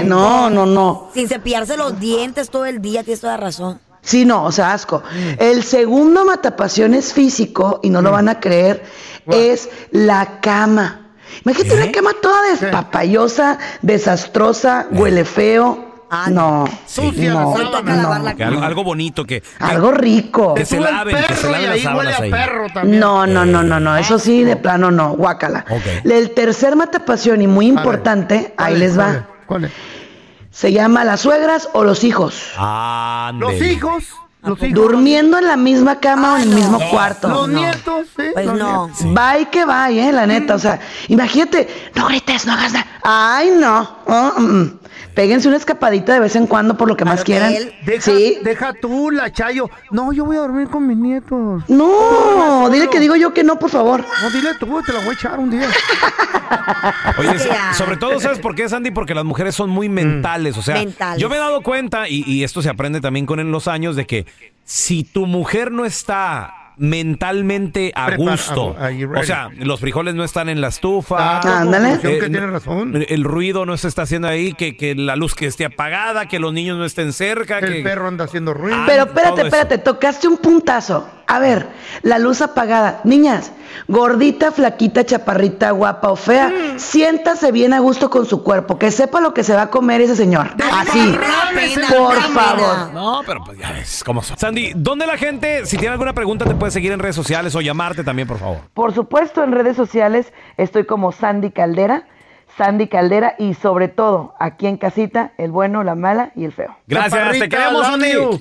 No, 0.05 0.51
no, 0.51 0.65
no. 0.65 1.11
Sin 1.13 1.29
cepillarse 1.29 1.77
los 1.77 1.99
dientes 1.99 2.51
todo 2.51 2.67
el 2.67 2.81
día, 2.81 3.03
tienes 3.03 3.21
toda 3.21 3.37
razón. 3.37 3.81
Sí, 4.05 4.25
no, 4.27 4.45
o 4.45 4.53
sea, 4.53 4.73
asco. 4.75 5.03
El 5.39 5.63
segundo 5.65 6.25
matapasiones 6.25 7.13
físico, 7.13 7.81
y 7.83 7.91
no 7.91 8.03
lo 8.03 8.13
van 8.13 8.29
a 8.29 8.39
creer, 8.39 8.85
es 9.27 9.69
la 9.91 10.41
cama. 10.41 11.01
Imagínate 11.45 11.75
una 11.83 11.91
cama 11.93 12.11
toda 12.21 12.43
despapayosa, 12.51 13.59
desastrosa, 13.83 14.87
huele 14.91 15.25
feo. 15.25 15.93
Ah, 16.11 16.29
no, 16.31 16.65
Sucia 16.87 17.35
la 17.35 17.41
no, 17.43 17.57
sábana. 17.57 17.97
Lavar 17.97 18.19
no. 18.19 18.25
la 18.27 18.35
Que 18.37 18.45
algo, 18.45 18.63
algo 18.63 18.85
bonito 18.85 19.25
que, 19.25 19.43
Algo 19.59 19.91
rico. 19.91 20.55
Que 20.55 20.65
se 20.65 20.79
laven, 20.79 21.17
que 21.27 21.35
se 21.35 21.51
laven 21.51 21.63
y 21.63 21.67
las 21.67 21.75
ahí 21.75 21.97
huele 21.97 22.13
sábanas 22.13 22.21
a 22.21 22.23
ahí. 22.23 22.31
perro 22.31 22.67
también. 22.73 23.01
No, 23.01 23.27
no, 23.27 23.45
no, 23.45 23.63
no, 23.65 23.81
no, 23.81 23.97
eso 23.97 24.19
sí, 24.21 24.45
de 24.45 24.55
plano 24.57 24.93
no, 24.93 25.17
guácala. 25.17 25.65
El 26.05 26.31
tercer 26.33 26.77
matapasión 26.77 27.43
y 27.43 27.49
muy 27.49 27.67
importante, 27.67 28.53
¿Cuál 28.55 28.67
ahí 28.69 28.75
es? 28.75 28.79
les 28.81 28.99
va, 28.99 29.27
¿Cuál 29.47 29.65
es? 29.65 29.73
Se 30.55 30.73
llama 30.73 31.05
las 31.05 31.21
suegras 31.21 31.69
o 31.73 31.83
los 31.85 32.05
hijos. 32.05 32.53
Los 33.35 33.61
hijos. 33.61 34.05
Los 34.45 34.63
hijos. 34.63 34.73
Durmiendo 34.75 35.39
en 35.39 35.47
la 35.47 35.57
misma 35.57 36.01
cama 36.01 36.35
o 36.35 36.37
en 36.37 36.43
el 36.45 36.51
no. 36.51 36.57
mismo 36.57 36.81
cuarto. 36.91 37.29
Los 37.29 37.49
No. 37.49 37.59
nietos, 37.61 38.07
sí. 38.17 38.25
Pues 38.33 38.47
los 38.47 38.59
no. 38.59 38.87
nietos. 38.89 39.05
Bye 39.15 39.49
que 39.51 39.65
bye, 39.65 40.09
eh, 40.09 40.13
la 40.13 40.27
neta. 40.27 40.55
O 40.55 40.59
sea, 40.59 40.81
imagínate, 41.09 41.69
no 41.95 42.07
grites, 42.07 42.47
no 42.47 42.53
hagas 42.53 42.73
nada. 42.73 42.87
Ay, 43.03 43.51
no. 43.59 43.97
Oh, 44.07 44.33
mm, 44.39 44.45
mm. 44.63 44.79
Péguense 45.15 45.47
una 45.47 45.57
escapadita 45.59 46.13
de 46.13 46.19
vez 46.21 46.35
en 46.35 46.47
cuando 46.49 46.77
por 46.77 46.89
lo 46.89 46.97
que 46.97 47.05
más 47.05 47.23
quieran. 47.23 47.53
hotel. 47.53 47.73
Deja, 47.87 48.03
Sí. 48.11 48.39
deja 48.43 48.73
tú 48.81 49.11
la 49.13 49.33
chayo. 49.33 49.71
No, 49.93 50.13
yo 50.13 50.25
voy 50.25 50.37
a 50.37 50.41
dormir 50.41 50.69
con 50.69 50.87
mis 50.89 50.97
nietos. 50.97 51.63
No, 51.69 52.69
dile 52.71 52.89
que 52.91 52.99
digo 52.99 53.15
yo 53.15 53.33
que 53.33 53.45
no, 53.45 53.57
por 53.59 53.71
favor. 53.71 54.05
No, 54.23 54.31
dile 54.31 54.51
tú, 54.59 54.83
te 54.85 54.93
la 54.93 54.99
voy 55.01 55.11
a 55.11 55.13
echar 55.13 55.39
un 55.39 55.51
día. 55.51 55.69
Oye, 57.19 57.31
sobre 57.75 57.97
todo, 57.97 58.19
¿sabes 58.21 58.39
por 58.41 58.55
qué, 58.55 58.69
Sandy? 58.69 58.91
Porque 58.91 59.15
las 59.15 59.25
mujeres 59.25 59.55
son 59.55 59.71
muy 59.71 59.89
mentales. 59.89 60.57
O 60.59 60.63
sea, 60.63 60.75
Mentales. 60.77 61.21
yo 61.21 61.29
me 61.29 61.37
he 61.37 61.39
dado 61.39 61.63
cuenta, 61.63 62.09
y, 62.09 62.25
y 62.27 62.43
esto 62.45 62.61
se 62.63 62.69
aprende 62.69 63.01
también 63.01 63.25
con 63.27 63.39
en 63.41 63.53
los 63.53 63.69
años, 63.69 63.95
de 63.97 64.07
que 64.07 64.27
si 64.65 65.05
tu 65.05 65.27
mujer 65.27 65.71
no 65.71 65.85
está 65.85 66.64
mentalmente 66.77 67.93
a 67.95 68.15
gusto. 68.17 68.77
you 68.91 69.11
O 69.15 69.23
sea, 69.25 69.49
los 69.57 69.81
frijoles 69.81 70.15
no 70.15 70.25
están 70.25 70.49
en 70.49 70.61
la 70.61 70.69
estufa. 70.69 71.39
Ah, 71.41 71.61
Ándale. 71.61 71.91
conclusión 71.91 72.13
que 72.21 72.27
Eh, 72.27 72.31
tiene 72.31 72.47
razón. 72.47 73.05
El 73.09 73.25
ruido 73.25 73.67
no 73.67 73.77
se 73.77 73.89
está 73.89 74.03
haciendo 74.03 74.29
ahí, 74.29 74.53
que, 74.55 74.77
que 74.77 74.95
la 74.95 75.17
luz 75.17 75.35
que 75.35 75.47
esté 75.47 75.65
apagada, 75.65 76.27
que 76.27 76.39
los 76.39 76.53
niños 76.53 76.79
no 76.79 76.85
estén 76.85 77.13
cerca. 77.13 77.59
El 77.59 77.73
que... 77.75 77.83
perro 77.83 78.09
anda 78.09 78.25
haciendo 78.25 78.55
ruido. 78.55 78.77
Ah, 78.79 78.85
Pero 78.87 79.05
espérate, 79.05 79.43
espérate, 79.43 79.79
tocaste 79.79 80.29
un 80.29 80.39
puntazo. 80.39 81.09
A 81.27 81.39
ver, 81.39 81.67
la 82.03 82.19
luz 82.19 82.43
apagada. 82.43 83.01
Niñas, 83.05 83.51
gordita, 83.89 84.53
flaquita, 84.53 85.07
chaparrita, 85.07 85.71
guapa 85.71 86.11
o 86.11 86.17
fea, 86.17 86.49
Mm. 86.51 86.79
siéntase 86.79 87.51
bien 87.51 87.73
a 87.73 87.79
gusto 87.79 88.11
con 88.11 88.27
su 88.27 88.43
cuerpo, 88.43 88.79
que 88.79 88.91
sepa 88.91 89.21
lo 89.23 89.33
que 89.33 89.43
se 89.43 89.55
va 89.55 89.63
a 89.63 89.71
comer 89.71 90.03
ese 90.03 90.17
señor. 90.17 90.51
Así, 90.71 91.17
pena, 91.55 91.89
por 91.89 92.21
favor. 92.25 92.93
No, 92.93 93.23
pero 93.27 93.43
pues 93.43 93.59
ya 93.59 93.73
ves 93.73 94.03
cómo 94.05 94.23
son. 94.23 94.37
Sandy, 94.37 94.73
¿dónde 94.77 95.07
la 95.07 95.17
gente, 95.17 95.65
si 95.65 95.79
tiene 95.79 95.93
alguna 95.93 96.13
pregunta, 96.13 96.45
te 96.45 96.55
puede 96.55 96.64
seguir 96.71 96.93
en 96.93 96.99
redes 97.01 97.17
sociales 97.17 97.55
o 97.55 97.61
llamarte 97.61 98.05
también, 98.05 98.29
por 98.29 98.39
favor? 98.39 98.59
Por 98.75 98.93
supuesto, 98.95 99.43
en 99.43 99.53
redes 99.53 99.77
sociales 99.77 100.33
estoy 100.57 100.85
como 100.85 101.13
Sandy 101.13 101.51
Caldera, 101.51 102.07
Sandy 102.57 102.87
Caldera 102.89 103.35
y 103.39 103.55
sobre 103.55 103.89
todo 103.89 104.35
aquí 104.39 104.67
en 104.67 104.77
casita, 104.77 105.33
el 105.39 105.51
bueno, 105.51 105.83
la 105.85 105.95
mala 105.95 106.31
y 106.37 106.45
el 106.45 106.53
feo. 106.53 106.77
Gracias, 106.87 107.39
te 107.39 107.49
queremos, 107.49 107.87
Sandy. 107.87 108.13
you. 108.13 108.39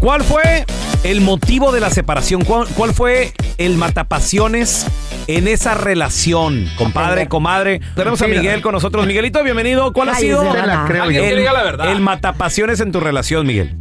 ¿Cuál 0.00 0.22
fue 0.24 0.64
el 1.04 1.20
motivo 1.20 1.70
de 1.70 1.80
la 1.80 1.88
separación? 1.90 2.44
¿Cuál, 2.44 2.66
cuál 2.74 2.92
fue 2.92 3.32
el 3.58 3.76
matapasiones 3.76 4.86
en 5.28 5.46
esa 5.46 5.74
relación? 5.74 6.66
Compadre, 6.76 7.28
comadre. 7.28 7.80
Tenemos 7.94 8.20
a. 8.20 8.26
Miguel 8.26 8.62
con 8.62 8.72
nosotros. 8.72 9.06
Miguelito, 9.06 9.42
bienvenido. 9.44 9.92
¿Cuál 9.92 10.08
ha 10.08 10.14
sido 10.16 10.42
Te 10.52 10.66
la 10.66 10.84
creo 10.88 11.08
yo. 11.10 11.22
el, 11.22 11.46
el 11.88 12.00
matapasiones 12.00 12.80
en 12.80 12.90
tu 12.90 12.98
relación, 12.98 13.46
Miguel? 13.46 13.76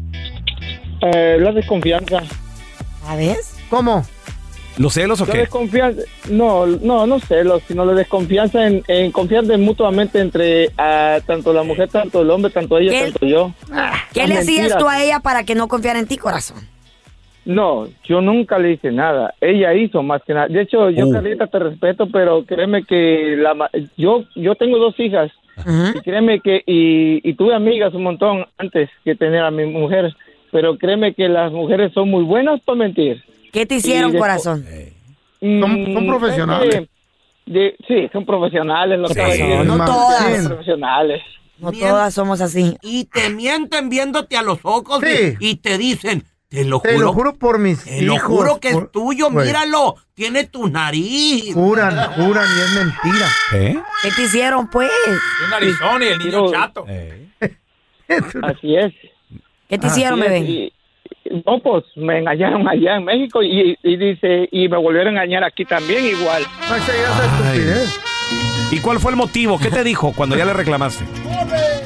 Eh, 1.01 1.37
la 1.39 1.51
desconfianza. 1.51 2.21
¿Sabes? 3.03 3.57
¿Cómo? 3.69 4.05
¿Los 4.77 4.93
celos 4.93 5.19
o 5.21 5.25
La 5.25 5.33
qué? 5.33 5.37
desconfianza, 5.39 6.01
no, 6.29 6.65
no, 6.65 7.05
no 7.05 7.19
celos, 7.19 7.61
sino 7.67 7.83
la 7.83 7.93
desconfianza 7.93 8.65
en, 8.67 8.83
en 8.87 9.11
confiar 9.11 9.43
de 9.43 9.57
mutuamente 9.57 10.19
entre 10.19 10.69
ah, 10.77 11.19
tanto 11.25 11.51
la 11.51 11.63
mujer, 11.63 11.89
tanto 11.89 12.21
el 12.21 12.29
hombre, 12.29 12.51
tanto 12.51 12.77
ella, 12.77 12.91
¿Qué? 12.91 13.03
tanto 13.11 13.25
yo. 13.25 13.51
¿Qué 14.13 14.21
Son 14.21 14.29
le 14.29 14.37
hacías 14.37 14.77
tú 14.77 14.87
a 14.87 15.03
ella 15.03 15.19
para 15.19 15.43
que 15.43 15.55
no 15.55 15.67
confiara 15.67 15.99
en 15.99 16.07
ti, 16.07 16.17
corazón? 16.17 16.57
No, 17.43 17.87
yo 18.05 18.21
nunca 18.21 18.59
le 18.59 18.73
hice 18.73 18.91
nada. 18.91 19.33
Ella 19.41 19.73
hizo 19.73 20.03
más 20.03 20.21
que 20.23 20.33
nada. 20.33 20.47
De 20.47 20.61
hecho, 20.61 20.89
yo. 20.91 21.09
Carlita, 21.11 21.47
te 21.47 21.57
respeto, 21.59 22.07
pero 22.11 22.45
créeme 22.45 22.83
que 22.83 23.35
la, 23.37 23.53
ma- 23.55 23.69
yo, 23.97 24.23
yo 24.35 24.55
tengo 24.55 24.77
dos 24.77 24.97
hijas. 24.99 25.31
Y 25.95 25.99
créeme 26.01 26.39
que, 26.39 26.63
y, 26.65 27.27
y 27.27 27.33
tuve 27.33 27.53
amigas 27.53 27.93
un 27.93 28.03
montón 28.03 28.45
antes 28.57 28.89
que 29.03 29.15
tener 29.15 29.41
a 29.43 29.51
mi 29.51 29.65
mujer. 29.65 30.15
Pero 30.51 30.77
créeme 30.77 31.13
que 31.13 31.29
las 31.29 31.51
mujeres 31.51 31.91
son 31.93 32.09
muy 32.09 32.23
buenas 32.23 32.59
para 32.61 32.77
mentir. 32.77 33.23
¿Qué 33.53 33.65
te 33.65 33.75
hicieron, 33.75 34.11
después- 34.11 34.29
corazón? 34.29 34.65
Son- 35.39 35.93
son 35.93 36.03
Mm, 36.03 36.07
profesionales. 36.07 36.75
es 36.75 36.81
que 36.81 36.89
de- 37.51 37.75
sí, 37.87 38.09
son 38.13 38.25
profesionales. 38.25 38.99
Lo 38.99 39.07
Sí, 39.07 39.15
de 39.15 39.23
decir. 39.25 39.65
no 39.65 39.77
ma- 39.77 39.85
todas. 39.85 40.41
sí. 40.41 40.47
profesionales. 40.47 41.21
No 41.57 41.71
todas 41.71 42.13
somos 42.13 42.41
así. 42.41 42.75
y 42.81 43.05
te 43.05 43.29
mienten 43.29 43.89
viéndote 43.89 44.35
a 44.35 44.41
los 44.41 44.59
ojos 44.63 44.99
Sí. 45.05 45.35
y, 45.39 45.49
y 45.51 45.55
te 45.57 45.77
dicen, 45.77 46.23
te 46.49 46.65
lo 46.65 46.79
Te 46.81 46.93
juro, 46.95 47.05
lo 47.05 47.13
juro 47.13 47.33
por 47.35 47.59
mis 47.59 47.83
te 47.85 48.01
lo 48.01 48.15
hijos. 48.15 48.27
juro 48.27 48.59
que 48.59 48.71
por- 48.71 48.83
es 48.85 48.91
tuyo, 48.91 49.29
Güey, 49.31 49.45
míralo, 49.47 49.95
tiene 50.13 50.45
tu 50.45 50.67
nariz. 50.67 51.53
Juran, 51.53 51.95
juran 52.13 52.45
y 52.45 52.61
es 52.61 52.73
mentira. 52.75 53.27
¿Eh? 53.53 53.79
¿Qué 54.01 54.09
te 54.15 54.23
hicieron, 54.23 54.69
pues? 54.69 54.91
Un 55.45 55.49
narizón 55.51 56.01
y 56.03 56.05
el 56.07 56.19
niño 56.19 56.51
chato. 56.51 56.85
Así 58.43 58.75
es. 58.75 58.93
¿Qué 59.71 59.77
te 59.77 59.87
hicieron, 59.87 60.19
y- 60.19 60.63
y- 60.65 60.73
no, 61.45 61.59
pues 61.59 61.85
me 61.95 62.19
engañaron 62.19 62.67
allá 62.67 62.97
en 62.97 63.05
México 63.05 63.41
y, 63.41 63.77
y 63.81 63.95
dice, 63.95 64.49
y 64.51 64.67
me 64.67 64.75
volvieron 64.77 65.17
a 65.17 65.23
engañar 65.23 65.45
aquí 65.45 65.63
también 65.63 66.05
igual. 66.05 66.43
¿Y 68.69 68.79
cuál 68.79 68.99
fue 68.99 69.11
el 69.11 69.17
motivo? 69.17 69.57
¿Qué 69.57 69.69
te 69.69 69.83
dijo 69.83 70.11
cuando 70.13 70.35
ya 70.35 70.43
le 70.45 70.51
reclamaste? 70.53 71.05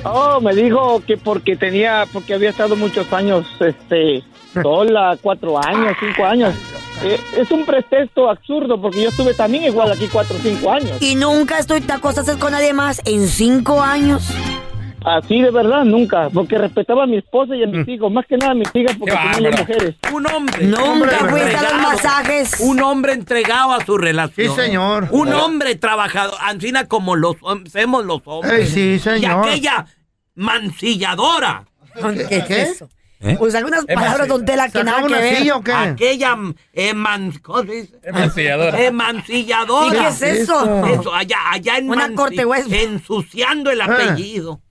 Oh, 0.04 0.40
me 0.42 0.56
dijo 0.56 1.02
que 1.06 1.18
porque 1.18 1.56
tenía, 1.56 2.06
porque 2.12 2.34
había 2.34 2.50
estado 2.50 2.76
muchos 2.76 3.12
años, 3.14 3.46
este, 3.60 4.24
sola, 4.64 5.16
cuatro 5.22 5.64
años, 5.64 5.94
cinco 6.00 6.26
años. 6.26 6.56
Eh, 7.04 7.20
es 7.38 7.52
un 7.52 7.66
pretexto 7.66 8.30
absurdo 8.30 8.82
porque 8.82 9.04
yo 9.04 9.10
estuve 9.10 9.34
también 9.36 9.66
igual 9.66 9.92
aquí 9.92 10.08
cuatro 10.12 10.38
o 10.38 10.40
cinco 10.40 10.72
años. 10.72 11.00
Y 11.02 11.14
nunca 11.16 11.60
estoy 11.60 11.82
te 11.82 11.94
acostaste 11.94 12.40
con 12.40 12.52
nadie 12.52 12.74
más 12.74 13.02
en 13.06 13.28
cinco 13.28 13.82
años. 13.82 14.32
Así 15.06 15.40
de 15.42 15.52
verdad, 15.52 15.84
nunca, 15.84 16.30
porque 16.34 16.58
respetaba 16.58 17.04
a 17.04 17.06
mi 17.06 17.18
esposa 17.18 17.56
y 17.56 17.64
a 17.64 17.68
mis 17.68 17.88
hijos, 17.88 18.12
más 18.12 18.26
que 18.26 18.38
nada 18.38 18.54
a 18.54 18.56
mis 18.56 18.70
hijas 18.74 18.96
porque 18.98 19.14
tenían 19.16 19.44
las 19.44 19.60
mujeres. 19.60 19.96
Un 20.12 20.28
hombre. 20.32 20.66
Nunca 20.66 20.84
Hombre, 20.84 21.12
fuiste 21.30 21.56
a 21.56 21.62
los 21.64 21.74
masajes. 21.82 22.60
Un 22.62 22.82
hombre 22.82 23.14
entregado 23.14 23.74
a 23.74 23.86
su 23.86 23.98
relación. 23.98 24.56
Sí, 24.56 24.62
señor. 24.62 25.08
Un 25.12 25.32
hombre 25.32 25.76
trabajador, 25.76 26.36
Ancina 26.42 26.88
como 26.88 27.16
los 27.16 27.36
hacemos 27.66 28.04
los 28.06 28.22
hombres. 28.26 28.70
Sí, 28.70 28.98
señor. 29.00 29.46
Y 29.46 29.50
aquella 29.52 29.86
mancilladora. 30.34 31.66
¿Qué, 32.28 32.44
¿Qué? 32.48 32.62
es 32.62 32.70
eso? 32.72 32.90
¿Eh? 33.22 33.38
Usar 33.40 33.64
unas 33.64 33.86
palabras 33.86 34.28
don 34.28 34.44
Tela 34.46 34.70
que 34.70 34.84
nada 34.84 35.02
¿Sacaba 35.02 35.18
que 35.22 35.24
ver. 35.44 35.52
o 35.54 35.62
qué? 35.62 35.72
Aquella 35.72 36.36
mm, 36.36 36.56
eman, 36.74 37.32
¿cómo 37.42 37.62
se 37.64 37.72
dice? 37.72 38.00
Emancilladora. 38.04 39.88
¿Y 39.88 40.00
qué 40.00 40.08
es 40.08 40.22
eso? 40.22 40.86
Eso, 40.86 41.14
allá, 41.14 41.38
allá 41.52 41.78
en 41.78 41.90
Una 41.90 42.14
corte 42.14 42.46
hueso. 42.46 42.70
Ensuciando 42.72 43.72
el 43.72 43.82
Ah. 43.82 43.86
apellido. 43.86 44.62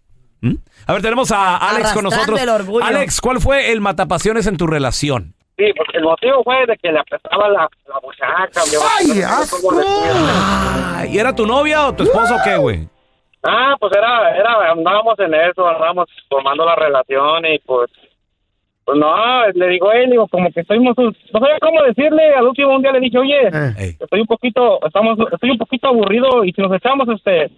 ¿Mm? 0.45 0.57
A 0.87 0.93
ver, 0.93 1.03
tenemos 1.03 1.31
a 1.33 1.57
Alex 1.57 1.93
con 1.95 2.05
nosotros. 2.05 2.41
el 2.41 2.49
orgullo. 2.51 2.85
Alex, 2.85 3.21
¿cuál 3.21 3.41
fue 3.41 3.73
el 3.73 3.81
matapasiones 3.81 4.47
en 4.47 4.57
tu 4.59 4.67
relación? 4.67 5.35
Sí, 5.57 5.65
porque 5.77 5.99
el 5.99 6.05
motivo 6.05 6.43
fue 6.45 6.67
de 6.67 6.77
que 6.77 6.91
le 6.93 6.99
apretaba 6.99 7.49
la, 7.49 7.69
la 7.89 7.99
buchaca. 8.03 8.61
¡Ay, 8.99 9.23
asco! 9.23 9.71
Ah, 10.27 11.05
¿Y 11.09 11.19
era 11.19 11.35
tu 11.35 11.47
novia 11.47 11.87
o 11.87 11.95
tu 11.95 12.03
esposo 12.03 12.35
o 12.35 12.39
qué, 12.45 12.57
güey? 12.57 12.89
Ah, 13.43 13.75
pues 13.79 13.93
era, 13.97 14.37
era, 14.37 14.73
andábamos 14.73 15.19
en 15.19 15.33
eso, 15.35 15.67
andábamos 15.67 16.09
formando 16.29 16.65
la 16.65 16.75
relación 16.77 17.45
y 17.47 17.59
pues, 17.61 17.91
pues 18.85 18.99
no, 18.99 19.47
le 19.55 19.69
digo 19.69 19.91
a 19.91 19.97
él, 19.97 20.11
digo, 20.11 20.27
como 20.29 20.51
que 20.51 20.61
estuvimos, 20.61 20.97
un- 20.99 21.17
no 21.33 21.41
sabía 21.41 21.59
cómo 21.61 21.83
decirle, 21.83 22.35
al 22.35 22.47
último 22.49 22.75
un 22.75 22.83
día 22.83 22.93
le 22.93 23.01
dije, 23.01 23.19
oye, 23.19 23.47
Eh. 23.49 23.75
Ey. 23.79 23.97
estoy 24.01 24.21
un 24.21 24.27
poquito, 24.27 24.79
estamos, 24.87 25.19
estoy 25.33 25.51
un 25.51 25.59
poquito 25.59 25.89
aburrido 25.89 26.45
y 26.45 26.53
si 26.53 26.61
nos 26.63 26.73
echamos 26.73 27.07
este, 27.11 27.51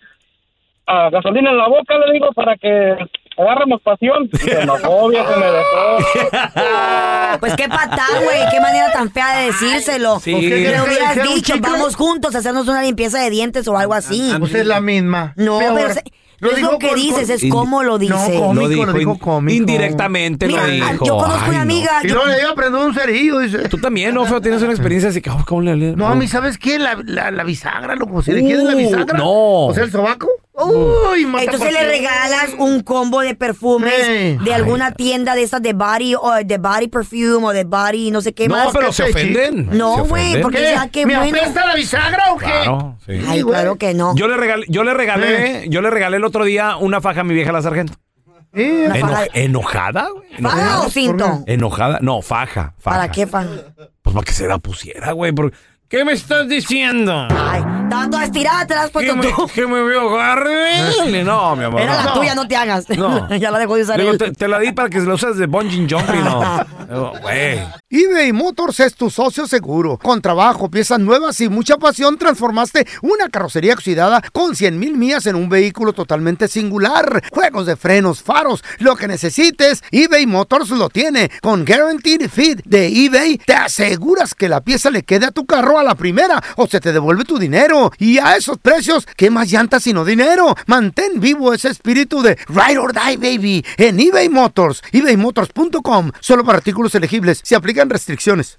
a 0.87 1.11
gasolina 1.11 1.51
en 1.51 1.59
la 1.59 1.69
boca, 1.69 1.95
le 2.07 2.13
digo, 2.13 2.33
para 2.33 2.57
que 2.57 2.97
agarremos 3.39 3.83
pasión, 3.83 4.31
se 4.33 4.61
enojó, 4.63 5.09
viejo, 5.09 5.33
se 5.33 5.39
me 5.41 5.47
dejó. 5.47 6.47
Pues 7.41 7.55
qué 7.55 7.69
patá, 7.69 8.07
güey. 8.25 8.39
Qué 8.51 8.61
manera 8.61 8.91
tan 8.93 9.11
fea 9.11 9.39
de 9.41 9.47
decírselo. 9.47 10.19
Sí. 10.21 10.33
¿Por 10.33 10.41
qué 10.41 10.49
Le 10.49 10.81
hubieras 10.81 11.15
dicho, 11.17 11.55
chicle? 11.55 11.61
vamos 11.61 11.95
juntos 11.97 12.35
a 12.35 12.39
hacernos 12.39 12.67
una 12.67 12.83
limpieza 12.83 13.19
de 13.21 13.29
dientes 13.31 13.69
o 13.69 13.77
algo 13.77 13.93
así. 13.93 14.33
Pues 14.39 14.55
es 14.55 14.65
la 14.67 14.81
misma. 14.81 15.35
No, 15.37 15.59
Peor. 15.59 15.75
pero 15.75 15.93
se- 15.95 16.03
no 16.41 16.51
es 16.51 16.61
lo 16.63 16.79
que 16.79 16.89
con- 16.89 16.97
dices, 16.97 17.29
es 17.29 17.43
cómo 17.51 17.83
lo 17.83 17.99
dice. 17.99 18.15
No, 18.15 18.41
cómico, 18.41 18.85
lo 18.87 18.93
dijo 18.95 19.19
cómico. 19.19 19.57
indirectamente 19.57 20.47
Mira, 20.47 20.63
lo 20.67 20.73
dijo. 20.73 21.05
yo 21.05 21.17
conozco 21.19 21.41
Ay, 21.45 21.49
una 21.51 21.59
no. 21.59 21.63
amiga. 21.63 21.91
Y 22.03 22.09
yo- 22.09 22.15
luego 22.15 22.31
le 22.31 22.41
iba 22.41 22.51
a 22.51 22.55
prender 22.55 22.81
un 22.83 22.95
cerillo, 22.95 23.39
dice. 23.41 23.69
Tú 23.69 23.79
también, 23.79 24.15
¿no, 24.15 24.25
Feo? 24.25 24.41
Tienes 24.41 24.63
una 24.63 24.73
experiencia 24.73 25.11
así 25.11 25.21
que, 25.21 25.29
oh, 25.31 25.45
¿cómo 25.47 25.61
le 25.63 25.77
No, 25.77 26.07
oh. 26.07 26.09
a 26.09 26.15
mí, 26.15 26.27
¿sabes 26.29 26.57
qué? 26.57 26.79
La, 26.79 26.97
la, 27.05 27.31
la 27.31 27.45
bisagra, 27.45 27.95
loco. 27.97 28.23
Si 28.23 28.33
le 28.33 28.41
quieres 28.43 28.65
la 28.65 28.75
Uh, 28.75 28.79
bisagra. 28.79 29.19
no. 29.19 29.67
O 29.67 29.75
sea, 29.75 29.85
el 29.85 29.91
sobaco. 29.91 30.29
Uy, 30.59 31.27
mata 31.27 31.45
Entonces 31.45 31.73
le 31.73 31.87
regalas 31.87 32.55
un 32.59 32.83
combo 32.83 33.21
de 33.21 33.35
perfumes 33.35 34.43
de 34.43 34.55
alguna 34.55 34.93
tienda 34.93 35.35
de 35.35 35.43
esas 35.43 35.61
de 35.61 35.75
body 35.75 36.15
o 36.15 36.33
de 36.45 36.59
body 36.59 36.89
perfume 36.89 37.45
o 37.47 37.51
de 37.53 37.65
body 37.65 38.11
no 38.11 38.23
sé 38.23 38.33
qué 38.33 38.49
No, 38.49 38.55
más. 38.57 38.69
pero 38.73 38.91
se 38.93 39.05
ofenden. 39.05 39.69
No, 39.77 40.05
güey, 40.07 40.41
porque- 40.41 40.57
¿Qué? 40.59 40.73
Ya, 40.75 40.89
qué 40.89 41.05
¿Me 41.05 41.17
bueno. 41.17 41.37
la 41.55 41.75
bisagra 41.75 42.33
o 42.33 42.39
qué? 42.39 42.47
Claro, 42.47 42.97
sí. 43.05 43.13
Ay, 43.29 43.43
claro 43.43 43.77
que 43.77 43.93
no. 43.93 44.15
Yo 44.17 44.29
le 44.29 44.37
regalé, 44.37 44.65
yo 44.69 44.83
le 44.83 44.95
regalé, 44.95 45.67
yo 45.69 45.83
le 45.83 45.91
regalé 45.91 46.17
el 46.17 46.25
otro 46.25 46.45
día 46.45 46.77
una 46.77 47.01
faja 47.03 47.21
a 47.21 47.25
mi 47.25 47.35
vieja 47.35 47.53
la 47.53 47.61
sargento. 47.61 47.93
Eh, 48.55 48.89
Eno- 48.95 49.09
faja- 49.09 49.27
¿Enojada? 49.35 50.09
güey? 50.11 50.25
¿Faja 50.31 50.39
¿Enojada? 50.39 50.81
o 50.81 50.91
cinto? 50.91 51.45
Enojada. 51.47 51.99
No, 52.01 52.23
faja, 52.23 52.73
faja. 52.79 52.97
¿Para 52.97 53.11
qué, 53.11 53.27
fan? 53.27 53.51
Pues 54.01 54.15
para 54.15 54.25
que 54.25 54.33
se 54.33 54.47
la 54.47 54.57
pusiera, 54.59 55.13
güey. 55.13 55.33
porque- 55.33 55.55
¿Qué 55.89 56.05
me 56.05 56.15
estás 56.15 56.49
diciendo? 56.49 57.29
Ay, 57.31 57.63
estaba 57.85 58.11
toda 58.11 58.25
estirada, 58.25 58.67
te 58.67 58.75
la 58.75 58.81
has 58.83 58.87
¿Que 58.89 58.93
puesto 58.93 59.17
me, 59.17 59.23
tú. 59.29 59.47
que 59.55 59.67
me 59.69 59.83
veo 59.85 60.11
agarre? 60.19 61.23
No, 61.23 61.55
mi 61.55 61.63
amor. 61.63 61.81
Era 61.81 62.03
no. 62.03 62.05
la 62.09 62.13
tuya, 62.15 62.35
no 62.35 62.49
te 62.49 62.57
hagas. 62.57 62.89
No. 62.91 63.29
ya 63.39 63.53
la 63.53 63.61
dejó 63.61 63.77
de 63.77 63.83
usar 63.83 63.97
Digo, 64.01 64.11
él. 64.11 64.19
te, 64.19 64.33
te 64.33 64.49
la 64.49 64.59
di 64.59 64.73
para 64.73 64.91
que 64.91 64.99
la 65.01 65.15
uses 65.15 65.37
de 65.37 65.47
bungee 65.47 65.87
jumping, 65.89 66.25
no. 66.25 66.67
Digo, 66.89 67.13
Güey. 67.23 67.61
eBay 67.89 68.33
Motors 68.33 68.81
es 68.81 68.97
tu 68.97 69.11
socio 69.11 69.47
seguro. 69.47 69.97
Con 69.97 70.21
trabajo, 70.21 70.69
piezas 70.69 70.99
nuevas 70.99 71.41
y 71.41 71.49
mucha 71.49 71.77
pasión, 71.77 72.19
transformaste 72.19 72.85
una 73.03 73.29
carrocería 73.29 73.75
oxidada 73.75 74.21
con 74.33 74.57
100 74.57 74.81
mil 74.81 74.97
millas 74.97 75.27
en 75.27 75.37
un 75.37 75.49
vehículo 75.49 75.93
totalmente 75.93 76.49
singular. 76.49 77.23
Juegos 77.31 77.67
de 77.67 77.77
frenos, 77.77 78.25
faros, 78.25 78.65
lo 78.81 78.97
que 78.97 79.07
necesites, 79.07 79.85
eBay 79.93 80.27
Motors 80.27 80.71
lo 80.71 80.89
tiene. 80.89 81.31
Con 81.43 81.65
Guaranteed 81.65 82.29
Fit 82.29 82.61
de 82.65 82.89
eBay, 82.89 83.39
te 83.39 83.55
aseguras 83.55 84.35
que 84.35 84.49
la 84.49 84.63
pieza 84.63 84.91
le 84.91 85.05
quede 85.05 85.27
a 85.27 85.31
tu 85.31 85.47
carro 85.47 85.76
a 85.79 85.83
la 85.83 85.95
primera 85.95 86.43
o 86.57 86.67
se 86.67 86.81
te 86.81 86.93
devuelve 86.93 87.25
tu 87.25 87.39
dinero. 87.39 87.93
Y 87.99 88.19
a 88.19 88.37
esos 88.37 88.59
precios, 88.59 89.07
¿qué 89.17 89.31
más 89.31 89.51
llantas 89.51 89.83
sino 89.83 90.05
dinero? 90.05 90.57
Mantén 90.67 91.21
vivo 91.21 91.53
ese 91.53 91.69
espíritu 91.69 92.23
de 92.23 92.39
Ride 92.49 92.79
or 92.79 92.93
Die, 92.93 93.17
baby, 93.17 93.65
en 93.77 94.01
eBay 94.01 94.29
Motors. 94.29 94.83
ebaymotors.com. 94.93 96.13
Solo 96.21 96.45
para 96.45 96.59
artículos 96.59 96.95
elegibles. 96.95 97.41
Se 97.43 97.55
aplican 97.55 97.91
restricciones. 97.91 98.59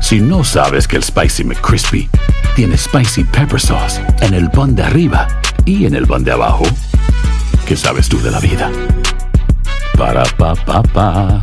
Si 0.00 0.20
no 0.20 0.44
sabes 0.44 0.86
que 0.86 0.96
el 0.96 1.02
Spicy 1.02 1.44
McCrispy 1.44 2.10
tiene 2.54 2.76
Spicy 2.76 3.24
Pepper 3.24 3.58
Sauce 3.58 4.02
en 4.20 4.34
el 4.34 4.50
pan 4.50 4.74
de 4.74 4.82
arriba 4.82 5.26
y 5.64 5.86
en 5.86 5.94
el 5.94 6.06
pan 6.06 6.22
de 6.24 6.32
abajo, 6.32 6.64
¿qué 7.66 7.74
sabes 7.74 8.08
tú 8.08 8.20
de 8.20 8.30
la 8.30 8.38
vida? 8.38 8.70
Para, 9.96 10.24
pa, 10.36 10.54
pa, 10.54 10.82
pa. 10.82 11.42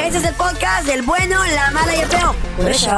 Este 0.00 0.18
es 0.18 0.24
el 0.24 0.34
podcast 0.34 0.86
del 0.86 1.02
bueno, 1.02 1.36
la 1.54 1.70
mala 1.70 1.94
y 1.96 2.00
el 2.00 2.06
feo. 2.06 2.34
Por 2.56 2.70
eso. 2.70 2.90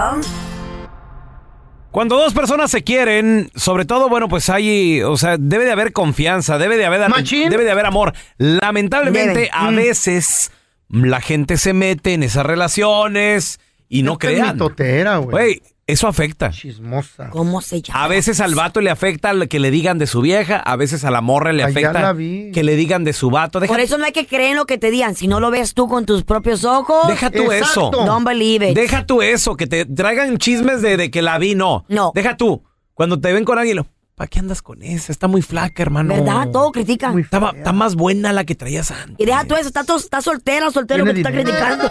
Cuando 1.91 2.17
dos 2.17 2.35
personas 2.35 2.71
se 2.71 2.83
quieren, 2.83 3.51
sobre 3.55 3.85
todo, 3.85 4.09
bueno, 4.09 4.29
pues 4.29 4.49
hay, 4.51 5.01
o 5.03 5.17
sea, 5.17 5.37
debe 5.39 5.65
de 5.65 5.73
haber 5.73 5.93
confianza, 5.93 6.59
debe 6.59 6.77
de 6.77 6.87
haber, 6.87 7.09
Machín. 7.09 7.51
debe 7.51 7.65
de 7.65 7.71
haber 7.71 7.87
amor. 7.87 8.15
Lamentablemente, 8.39 9.35
Debe. 9.35 9.51
a 9.53 9.71
Mm. 9.71 9.77
veces 9.77 10.51
la 10.89 11.21
gente 11.21 11.57
se 11.57 11.73
mete 11.73 12.15
en 12.15 12.23
esas 12.25 12.45
relaciones 12.47 13.61
y 13.89 14.03
no 14.03 14.15
Esta 14.15 14.29
es 14.29 14.33
crean. 14.35 14.53
mitotera, 14.55 15.17
güey. 15.19 15.31
Güey, 15.31 15.63
eso 15.87 16.09
afecta. 16.09 16.51
Chismosa. 16.51 17.29
¿Cómo 17.31 17.61
se 17.61 17.83
llama? 17.83 18.05
A 18.05 18.09
veces 18.09 18.41
al 18.41 18.55
vato 18.55 18.81
le 18.81 18.91
afecta 18.91 19.31
el 19.31 19.49
que 19.49 19.59
le 19.61 19.71
digan 19.71 19.99
de 19.99 20.07
su 20.07 20.21
vieja, 20.21 20.57
a 20.57 20.77
veces 20.77 21.05
a 21.05 21.11
la 21.11 21.21
morra 21.21 21.53
le 21.53 21.63
Ay, 21.65 21.75
ya 21.75 21.81
afecta 21.81 22.01
la 22.03 22.13
vi. 22.13 22.51
que 22.53 22.63
le 22.65 22.77
digan 22.77 23.05
de 23.05 23.13
su 23.13 23.31
vato. 23.31 23.61
Deja, 23.61 23.73
Por 23.73 23.81
eso 23.81 23.99
no 23.99 24.05
hay 24.05 24.13
que 24.13 24.27
creer 24.27 24.53
en 24.53 24.57
lo 24.57 24.65
que 24.67 24.79
te 24.79 24.91
digan. 24.91 25.15
Si 25.15 25.27
no 25.27 25.41
lo 25.41 25.51
ves 25.51 25.75
tú 25.75 25.89
con 25.89 26.07
tus 26.07 26.25
propios 26.25 26.65
ojos, 26.65 27.07
deja 27.09 27.31
tú 27.31 27.53
eso. 27.53 27.91
Don't 27.91 28.27
believe 28.27 28.71
it. 28.71 28.75
Deja 28.77 29.05
tú 29.05 29.21
eso, 29.23 29.57
que 29.57 29.67
te 29.67 29.85
traigan 29.85 30.39
chismes 30.39 30.81
de, 30.83 30.97
de 30.97 31.11
que 31.11 31.21
la 31.23 31.39
vi, 31.39 31.55
no. 31.55 31.85
No. 31.89 32.13
Deja 32.15 32.37
tú. 32.37 32.63
Cuando 32.95 33.21
te 33.21 33.33
ven 33.33 33.45
con 33.45 33.59
alguien, 33.59 33.77
lo, 33.77 33.87
¿para 34.15 34.29
qué 34.29 34.39
andas 34.39 34.63
con 34.63 34.83
esa? 34.83 35.11
Está 35.13 35.27
muy 35.29 35.43
flaca, 35.43 35.83
hermano. 35.83 36.15
¿Verdad? 36.15 36.49
Todo 36.53 36.71
critican. 36.73 37.13
Muy 37.13 37.23
Está, 37.23 37.53
está 37.57 37.73
más 37.73 37.95
buena 37.95 38.33
la 38.33 38.45
que 38.45 38.55
traías 38.55 38.91
antes. 38.91 39.17
Y 39.19 39.25
deja 39.27 39.45
tú 39.45 39.55
eso, 39.57 39.69
está, 39.69 39.85
to- 39.85 39.97
está 39.97 40.21
soltera, 40.23 40.71
soltero 40.71 41.05
que 41.05 41.13
te 41.15 41.19
está 41.21 41.33
criticando. 41.33 41.91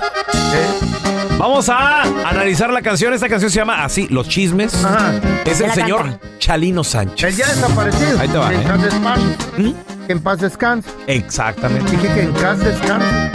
Vamos 1.38 1.68
a 1.70 2.03
analizar 2.30 2.72
la 2.72 2.82
canción. 2.82 3.13
Esta 3.13 3.27
canción 3.27 3.50
se 3.51 3.58
llama 3.58 3.84
así, 3.84 4.08
Los 4.10 4.30
Chismes. 4.30 4.74
Ajá. 4.86 5.13
Es 5.46 5.58
¿Quién 5.58 5.70
el 5.70 5.75
señor 5.75 6.01
canta? 6.03 6.27
Chalino 6.39 6.84
Sánchez. 6.84 7.30
El 7.32 7.36
ya 7.36 7.48
desaparecido. 7.48 8.20
Ahí 8.20 8.27
te 8.30 8.38
va, 8.38 8.53
En 8.53 8.62
¿eh? 8.62 8.63
paz 8.68 8.82
descanse. 8.84 9.38
¿Mm? 9.58 9.74
En 10.10 10.20
paz 10.22 10.39
descanse. 10.39 10.89
Exactamente. 11.08 11.92
Dije 11.92 12.08
que 12.13 12.22
en 12.22 12.34
paz 12.34 12.60
descanse. 12.60 13.32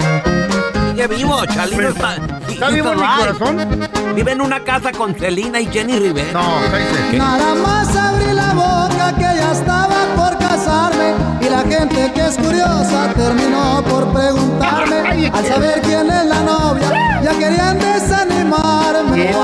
Sigue 0.91 1.07
vivo, 1.09 1.45
Chalino 1.47 1.89
está. 1.89 2.17
¿Está 2.59 2.71
vivo 2.71 2.91
en 2.93 3.01
mi 3.01 3.07
corazón? 3.07 4.15
Vive 4.17 4.33
en 4.33 4.41
una 4.41 4.65
casa 4.65 4.91
con 4.91 5.15
Celina 5.15 5.61
y 5.61 5.67
Jenny 5.67 5.97
Rivera. 6.01 6.33
No, 6.33 6.61
cállese. 6.73 7.17
Nada 7.17 7.55
más 7.55 7.95
abrí 7.97 8.33
la 8.33 8.53
boca 8.53 9.15
que 9.17 9.23
ya 9.23 9.53
estaba 9.53 10.07
por 10.17 10.37
casarme 10.39 11.15
y 11.41 11.49
la 11.49 11.61
gente 11.61 12.13
que 12.13 12.21
es 12.27 12.37
curiosa 12.37 13.13
terminó 13.15 13.81
por 13.89 14.13
preguntarme 14.13 15.31
al 15.33 15.47
saber 15.47 15.81
quién 15.83 16.11
es 16.11 16.27
la 16.27 16.41
novia 16.43 17.21
ya 17.23 17.39
querían 17.39 17.79
desanimarme. 17.79 19.27
¿Qué 19.27 19.33
pedo 19.33 19.39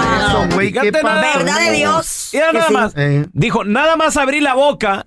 con 0.00 0.20
eso, 0.20 0.54
güey? 0.54 0.72
¿Qué 0.72 0.80
Fíjate 0.82 1.02
nada. 1.02 1.22
pasó? 1.22 1.38
Verdad 1.38 1.58
de 1.60 1.70
Dios. 1.72 2.30
Mira 2.32 2.52
nada 2.52 2.66
sí. 2.68 2.72
más. 2.72 2.92
Eh, 2.96 3.26
Dijo, 3.32 3.64
nada 3.64 3.96
más 3.96 4.16
abrí 4.16 4.40
la 4.40 4.54
boca. 4.54 5.06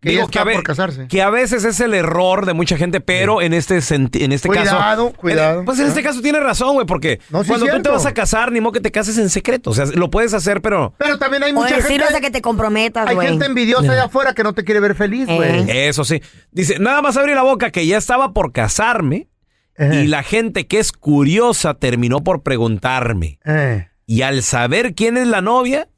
Que 0.00 0.10
Digo 0.10 0.24
está 0.24 0.42
a 0.42 0.44
ve- 0.44 0.54
por 0.54 0.62
casarse. 0.62 1.08
que 1.08 1.22
a 1.22 1.30
veces 1.30 1.64
es 1.64 1.80
el 1.80 1.94
error 1.94 2.44
de 2.46 2.52
mucha 2.52 2.76
gente, 2.76 3.00
pero 3.00 3.40
en 3.42 3.54
este 3.54 3.78
senti- 3.80 4.22
en 4.22 4.32
este 4.32 4.48
caso. 4.48 4.70
Cuidado, 4.76 5.12
cuidado. 5.14 5.60
Eh, 5.62 5.64
Pues 5.64 5.78
en 5.80 5.86
este 5.86 6.02
caso 6.02 6.20
tiene 6.20 6.38
razón, 6.40 6.74
güey, 6.74 6.86
porque 6.86 7.18
No, 7.30 7.42
sí, 7.42 7.48
cuando 7.48 7.66
tú 7.66 7.82
te 7.82 7.88
vas 7.88 8.06
a 8.06 8.12
casar, 8.14 8.52
ni 8.52 8.60
modo 8.60 8.72
que 8.72 8.80
te 8.80 8.92
cases 8.92 9.16
en 9.18 9.30
secreto. 9.30 9.70
O 9.70 9.74
sea, 9.74 9.86
lo 9.86 10.10
puedes 10.10 10.34
hacer, 10.34 10.60
pero. 10.62 10.94
Pero 10.98 11.18
también 11.18 11.42
hay 11.42 11.52
O 11.52 11.54
mucha 11.54 11.76
hasta 11.76 11.88
gente... 11.88 12.20
que 12.20 12.30
te 12.30 12.42
comprometas, 12.42 13.08
Hay 13.08 13.16
gente 13.16 13.46
envidiosa 13.46 13.92
allá 13.92 14.04
afuera 14.04 14.34
que 14.34 14.42
no 14.42 14.52
te 14.52 14.64
quiere 14.64 14.80
ver 14.80 14.94
feliz, 14.94 15.26
güey. 15.26 15.68
Eh. 15.70 15.88
Eso 15.88 16.04
sí. 16.04 16.20
Dice, 16.50 16.78
nada 16.78 17.00
más 17.02 17.16
abrí 17.16 17.34
la 17.34 17.42
boca 17.42 17.70
que 17.70 17.86
ya 17.86 17.96
estaba 17.98 18.32
por 18.32 18.52
casarme 18.52 19.28
Eh, 19.78 20.02
y 20.04 20.06
la 20.06 20.22
gente 20.22 20.66
que 20.66 20.78
es 20.78 20.90
curiosa 20.92 21.74
terminó 21.74 22.22
por 22.24 22.42
preguntarme. 22.42 23.38
eh. 23.44 23.88
Y 24.06 24.22
al 24.22 24.42
saber 24.42 24.94
quién 24.94 25.16
es 25.16 25.26
la 25.26 25.40
novia, 25.40 25.88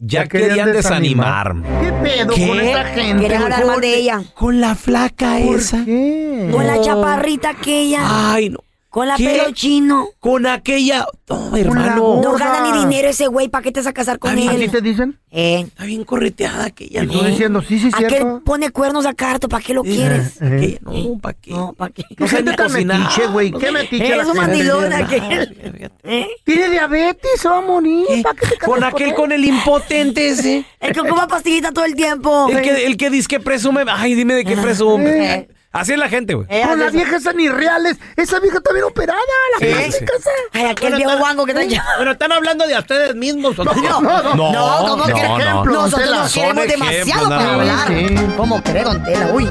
ya, 0.00 0.22
Ya 0.22 0.28
querían 0.28 0.48
querían 0.50 0.72
desanimar. 0.72 1.54
desanimarme. 1.54 1.86
¿Qué 1.86 1.92
pedo 2.10 2.34
¿Qué? 2.34 2.46
con 2.48 2.60
esa 2.60 2.84
gente? 2.84 3.22
Querían 3.22 3.42
hablar 3.44 3.66
mal 3.66 3.80
de 3.80 3.94
ella. 3.96 4.22
Con 4.34 4.60
la 4.60 4.74
flaca 4.74 5.38
¿Por 5.44 5.56
esa. 5.58 5.84
qué? 5.84 6.48
Con 6.50 6.66
la 6.66 6.80
chaparrita 6.80 7.50
aquella. 7.50 8.00
Ay, 8.32 8.48
no. 8.50 8.58
Con 8.90 9.06
la 9.06 9.16
¿qué? 9.16 9.24
pelo 9.24 9.52
chino. 9.52 10.08
Con 10.18 10.46
aquella. 10.46 11.06
No, 11.28 11.50
la 11.52 11.58
hermano. 11.60 12.20
No 12.22 12.32
gana 12.36 12.72
ni 12.72 12.80
dinero 12.80 13.08
ese 13.08 13.28
güey. 13.28 13.48
¿Para 13.48 13.62
qué 13.62 13.70
te 13.70 13.78
vas 13.80 13.86
a 13.86 13.92
casar 13.92 14.18
con 14.18 14.32
¿Así 14.32 14.48
él? 14.48 14.68
te 14.70 14.80
dicen? 14.80 15.16
Eh. 15.30 15.60
Está 15.60 15.84
bien 15.84 16.02
correteada 16.02 16.64
aquella. 16.64 17.04
Y 17.04 17.06
tú 17.06 17.22
diciendo, 17.22 17.62
sí, 17.62 17.78
sí, 17.78 17.88
Aquel 17.94 18.08
cierto. 18.08 18.42
pone 18.44 18.70
cuernos 18.70 19.06
a 19.06 19.14
carto. 19.14 19.48
¿Para 19.48 19.62
qué 19.62 19.74
lo 19.74 19.84
quieres? 19.84 20.42
Eh, 20.42 20.56
¿Qué? 20.60 20.78
No, 20.82 21.18
¿para 21.20 21.34
qué? 21.34 21.52
No, 21.52 21.72
¿para 21.72 21.92
qué? 21.92 22.02
¿Qué 22.16 22.28
gente 22.28 22.52
tan 22.52 22.72
metiche, 22.72 23.28
güey? 23.28 23.52
¿Qué 23.52 23.70
metiche 23.70 24.16
la 24.16 24.22
Es 24.24 24.28
un 24.28 24.36
mandilón 24.36 24.92
aquel. 24.92 25.88
¿Eh? 26.02 26.26
Tiene 26.44 26.70
diabetes, 26.70 27.46
va 27.46 27.58
a 27.58 27.60
morir. 27.60 28.06
¿Para 28.24 28.34
qué 28.34 28.46
te 28.48 28.56
casas 28.56 28.74
Con 28.74 28.82
aquel, 28.82 29.14
con 29.14 29.30
el 29.30 29.44
impotente 29.44 30.30
ese. 30.30 30.64
El 30.80 30.92
que 30.92 31.00
ocupa 31.00 31.28
pastillita 31.28 31.70
todo 31.72 31.84
el 31.84 31.94
tiempo. 31.94 32.48
El 32.50 32.62
que, 32.62 32.86
el 32.86 32.96
que 32.96 33.10
dice 33.10 33.28
que 33.28 33.38
presume. 33.38 33.84
Ay, 33.86 34.14
dime 34.14 34.34
de 34.34 34.44
qué 34.44 34.56
presume. 34.56 35.48
Así 35.72 35.92
es 35.92 35.98
la 35.98 36.08
gente, 36.08 36.34
güey. 36.34 36.46
Eh, 36.50 36.64
Con 36.66 36.80
la 36.80 36.86
así- 36.86 36.96
vieja 36.96 37.16
esa 37.16 37.32
ni 37.32 37.48
reales. 37.48 37.96
Esa 38.16 38.40
vieja 38.40 38.56
está 38.56 38.72
bien 38.72 38.84
operada. 38.86 39.20
La 39.52 39.58
Sí, 39.60 39.66
que 39.72 39.92
sí. 39.92 40.04
Ay, 40.52 40.64
aquel 40.66 40.96
viejo 40.96 41.16
guango 41.18 41.44
que 41.46 41.52
está 41.52 41.62
allá. 41.62 41.84
Pero 41.98 42.10
están 42.10 42.32
hablando 42.32 42.66
de 42.66 42.76
ustedes 42.76 43.14
mismos. 43.14 43.56
¿o 43.56 43.62
No, 43.64 43.72
no? 43.74 44.00
no, 44.00 44.34
No, 44.34 44.52
no, 44.52 44.88
¿cómo 44.88 44.96
no, 44.96 45.04
crees? 45.14 45.28
no. 45.28 45.38
Ejemplo, 45.38 45.72
don 45.74 45.82
Nosotros 45.84 46.04
Tela. 46.08 46.22
nos 46.22 46.32
queremos 46.34 46.66
demasiado 46.66 47.28
para 47.28 47.54
hablar. 47.54 47.86
Sí. 47.88 48.16
¿Cómo 48.36 48.62
crees, 48.64 48.84
don 48.84 49.04
Tela? 49.04 49.26
Uy. 49.32 49.50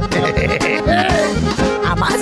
Jamás. 1.86 2.14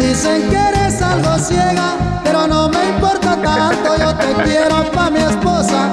Dicen 0.00 0.48
que 0.50 0.56
eres 0.56 1.02
algo 1.02 1.38
ciega, 1.38 1.94
pero 2.24 2.46
no 2.46 2.68
me 2.68 2.84
importa 2.88 3.36
tanto. 3.42 3.96
Yo 3.98 4.14
te 4.14 4.42
quiero 4.44 4.90
pa' 4.92 5.10
mi 5.10 5.20
esposa, 5.20 5.89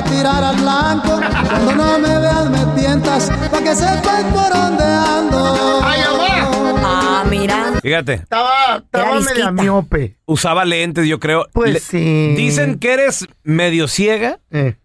no 0.00 0.04
para 0.04 0.10
tirar 0.16 0.44
al 0.44 0.56
blanco. 0.56 1.20
Cuando 1.48 1.74
no 1.74 1.98
me 1.98 2.18
veas 2.18 2.50
me 2.50 2.80
tientas, 2.80 3.30
pa' 3.50 3.62
que 3.62 3.74
sepas 3.74 4.24
por 4.24 4.52
dónde 4.52 4.84
ando. 4.84 5.80
Ay, 5.82 6.00
mamá. 6.02 7.20
Ah, 7.20 7.24
mira. 7.28 7.72
Fíjate, 7.82 8.14
Estaba, 8.14 8.76
estaba 8.78 9.20
media 9.20 9.50
miope. 9.50 10.16
usaba 10.26 10.64
lentes, 10.64 11.06
yo 11.06 11.18
creo. 11.18 11.46
Pues 11.52 11.72
Le- 11.74 11.80
sí. 11.80 12.34
Dicen 12.36 12.78
que 12.78 12.92
eres 12.92 13.26
medio 13.42 13.88
ciega, 13.88 14.38
Eh. 14.50 14.76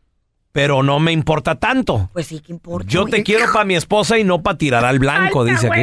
pero 0.52 0.84
no 0.84 1.00
me 1.00 1.12
importa 1.12 1.56
tanto. 1.56 2.10
Pues 2.14 2.28
sí, 2.28 2.40
¿qué 2.40 2.52
importa? 2.54 2.88
Yo 2.90 3.02
güey? 3.02 3.12
te 3.12 3.24
quiero 3.24 3.52
para 3.52 3.66
mi 3.66 3.76
esposa 3.76 4.18
y 4.18 4.24
no 4.24 4.42
para 4.42 4.58
tirar 4.58 4.86
al 4.86 5.00
blanco, 5.00 5.44
dice 5.44 5.68
aquí. 5.68 5.82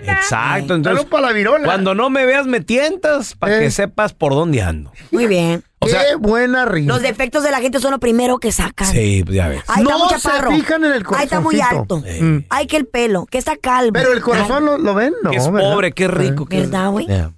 ¿Verdad? 0.00 0.22
Exacto, 0.22 0.74
entonces 0.74 0.98
Salud 1.00 1.10
para 1.10 1.26
la 1.28 1.32
virola. 1.32 1.64
cuando 1.64 1.94
no 1.94 2.10
me 2.10 2.24
veas 2.26 2.46
me 2.46 2.60
tientas 2.60 3.34
para 3.34 3.56
Eh. 3.56 3.60
que 3.60 3.70
sepas 3.70 4.12
por 4.14 4.32
dónde 4.32 4.62
ando. 4.62 4.92
Muy 5.10 5.26
bien. 5.26 5.62
O 5.80 5.86
Qué 5.86 5.92
sea, 5.92 6.02
buena 6.18 6.64
risa. 6.64 6.92
Los 6.92 7.02
defectos 7.02 7.44
de 7.44 7.52
la 7.52 7.60
gente 7.60 7.78
son 7.78 7.92
lo 7.92 7.98
primero 8.00 8.38
que 8.38 8.50
sacan. 8.50 8.90
sí, 8.90 9.22
pues 9.24 9.36
ya 9.36 9.46
ves. 9.48 9.60
Está 9.60 9.76
No 9.80 9.98
muy 9.98 10.08
se 10.18 10.28
fijan 10.50 10.84
en 10.84 10.92
el 10.92 11.04
Ay, 11.16 11.24
está 11.24 11.40
muy 11.40 11.60
alto. 11.60 12.02
Sí. 12.04 12.20
Mm. 12.22 12.44
Ay, 12.48 12.66
que 12.66 12.76
el 12.78 12.86
pelo, 12.86 13.26
que 13.26 13.38
está 13.38 13.56
calvo. 13.56 13.92
Pero 13.92 14.12
el 14.12 14.20
corazón 14.20 14.64
lo, 14.64 14.76
lo 14.78 14.94
ven, 14.94 15.14
¿no? 15.22 15.30
que 15.30 15.36
es 15.36 15.50
¿verdad? 15.50 15.70
pobre, 15.72 15.92
qué 15.92 16.08
rico. 16.08 16.46
¿Verdad, 16.50 16.90
güey? 16.90 17.06
Ya. 17.06 17.30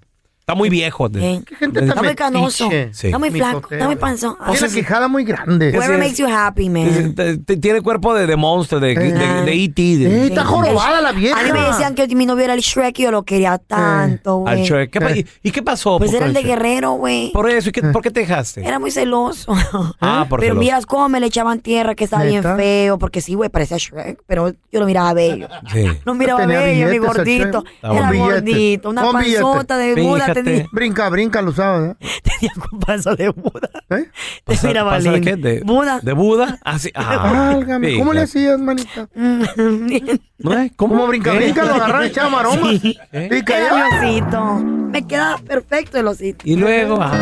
Está 0.51 0.59
muy 0.59 0.69
viejo. 0.69 1.07
Eh, 1.15 1.43
Qué 1.47 1.55
gente 1.55 1.85
Está 1.85 2.03
muy 2.03 2.15
canoso. 2.17 2.69
Sí. 2.93 3.07
Está 3.07 3.19
muy 3.21 3.31
flaco. 3.31 3.57
Mitotero. 3.59 3.77
Está 3.77 3.87
muy 3.87 3.97
panzón. 3.97 4.37
Tiene 4.53 4.75
quijada 4.75 5.07
muy 5.07 5.23
grande. 5.25 5.71
Whatever 5.71 6.01
es. 6.03 6.09
makes 6.09 6.17
you 6.17 6.27
happy, 6.29 6.69
man. 6.69 7.15
Tiene 7.61 7.81
cuerpo 7.83 8.15
de, 8.15 8.27
de 8.27 8.35
monstruo, 8.37 8.81
de, 8.81 8.95
de, 8.97 9.13
de, 9.13 9.43
de 9.45 9.65
E.T. 9.65 9.83
de- 9.83 10.23
Eh, 10.23 10.27
está 10.27 10.45
jorobada 10.45 11.01
la 11.01 11.13
vieja. 11.13 11.39
A 11.39 11.45
mí 11.45 11.53
me 11.53 11.61
decían 11.61 11.95
que 11.95 12.09
mi 12.17 12.27
novio 12.27 12.45
era 12.45 12.55
el 12.55 12.61
Shrek 12.61 12.99
y 12.99 13.03
yo 13.05 13.11
lo 13.13 13.23
quería 13.23 13.59
tanto, 13.59 14.45
al 14.47 14.57
güey. 14.57 14.67
Shrek. 14.69 14.91
¿Qué 14.91 15.01
pa- 15.01 15.11
y, 15.43 15.51
qué 15.53 15.63
pasó? 15.63 15.99
Pues 15.99 16.11
por 16.11 16.17
era 16.17 16.27
el 16.27 16.33
de 16.35 16.41
Shrek? 16.41 16.51
guerrero, 16.57 16.93
güey. 16.95 17.31
Por 17.33 17.49
eso, 17.49 17.69
¿y 17.69 17.73
qué- 17.73 17.83
por 17.83 18.03
qué 18.03 18.11
te 18.11 18.21
dejaste? 18.21 18.67
Era 18.67 18.79
muy 18.81 18.91
celoso. 18.91 19.53
Ah, 20.01 20.27
por 20.29 20.41
Pero 20.41 20.55
celoso. 20.55 20.61
miras 20.65 20.87
cómo 20.87 21.09
me 21.09 21.21
le 21.21 21.27
echaban 21.27 21.61
tierra, 21.61 21.95
que 21.95 22.05
estaba 22.05 22.25
bien 22.25 22.43
feo, 22.43 22.99
porque 22.99 23.21
sí, 23.21 23.35
güey, 23.35 23.51
parecía 23.51 23.77
Shrek, 23.77 24.21
pero 24.27 24.51
yo 24.73 24.81
lo 24.81 24.87
miraba 24.87 25.13
bello. 25.15 25.49
Sí. 25.73 25.87
Lo 26.05 26.15
miraba 26.15 26.45
bello, 26.47 26.89
mi 26.89 26.99
gordito. 26.99 27.63
Shrek. 27.63 27.93
Era 27.95 28.13
gordito, 28.13 28.91
una 28.91 29.03
panzota 29.13 29.77
de 29.77 29.95
Fíjate 29.95 30.40
Brinca, 30.73 31.09
brinca, 31.09 31.43
lo 31.43 31.53
sabes. 31.53 31.97
¿eh? 32.01 32.21
Tenía 32.23 32.53
un 32.73 32.81
paso 32.81 33.15
de 33.17 33.29
Buda. 33.31 33.71
¿Eh? 33.91 34.09
De 34.47 34.59
mira, 34.65 34.85
¿Pasa 34.85 35.13
de 35.13 35.21
qué? 35.21 35.37
¿De 35.37 35.61
Buda. 35.61 36.01
¿De 36.03 36.13
Buda? 36.13 36.59
Ah, 36.65 36.79
sí. 36.79 36.91
Ah, 37.03 37.53
Válgame, 37.55 37.91
sí, 37.91 37.99
¿Cómo 37.99 38.13
le 38.13 38.21
hacías, 38.23 38.59
manita? 38.59 39.09
¿No 39.15 40.53
es? 40.59 40.73
¿Cómo? 40.77 40.95
¿Cómo 40.95 41.07
brinca, 41.09 41.33
¿Qué? 41.33 41.39
brinca? 41.39 41.65
Lo 41.65 41.75
agarraba 41.75 42.05
y 42.05 42.09
echaba 42.09 42.31
maroma. 42.31 42.71
Sí. 42.81 42.97
Y 43.13 43.43
caía. 43.43 43.87
El 44.03 44.09
osito. 44.21 44.55
Me 44.57 45.07
queda 45.07 45.37
perfecto 45.39 45.99
el 45.99 46.07
osito. 46.07 46.43
Y 46.45 46.57
luego, 46.57 46.99
ah, 47.01 47.13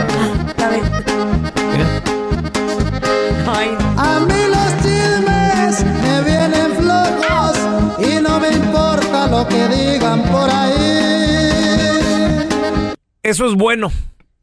A 0.64 0.68
ver. 0.68 0.82
Ay, 3.46 3.70
no. 3.78 4.00
A 4.00 4.20
mí 4.20 4.40
los 4.48 4.76
chismes 4.82 5.84
me 6.02 6.22
vienen 6.22 6.72
flojos 6.76 7.58
y 7.98 8.20
no 8.20 8.38
me 8.40 8.48
importa 8.50 9.26
lo 9.28 9.46
que 9.48 9.68
digan 9.68 10.22
por 10.24 10.48
ahí. 10.50 10.77
Eso 13.28 13.46
es 13.46 13.54
bueno. 13.54 13.90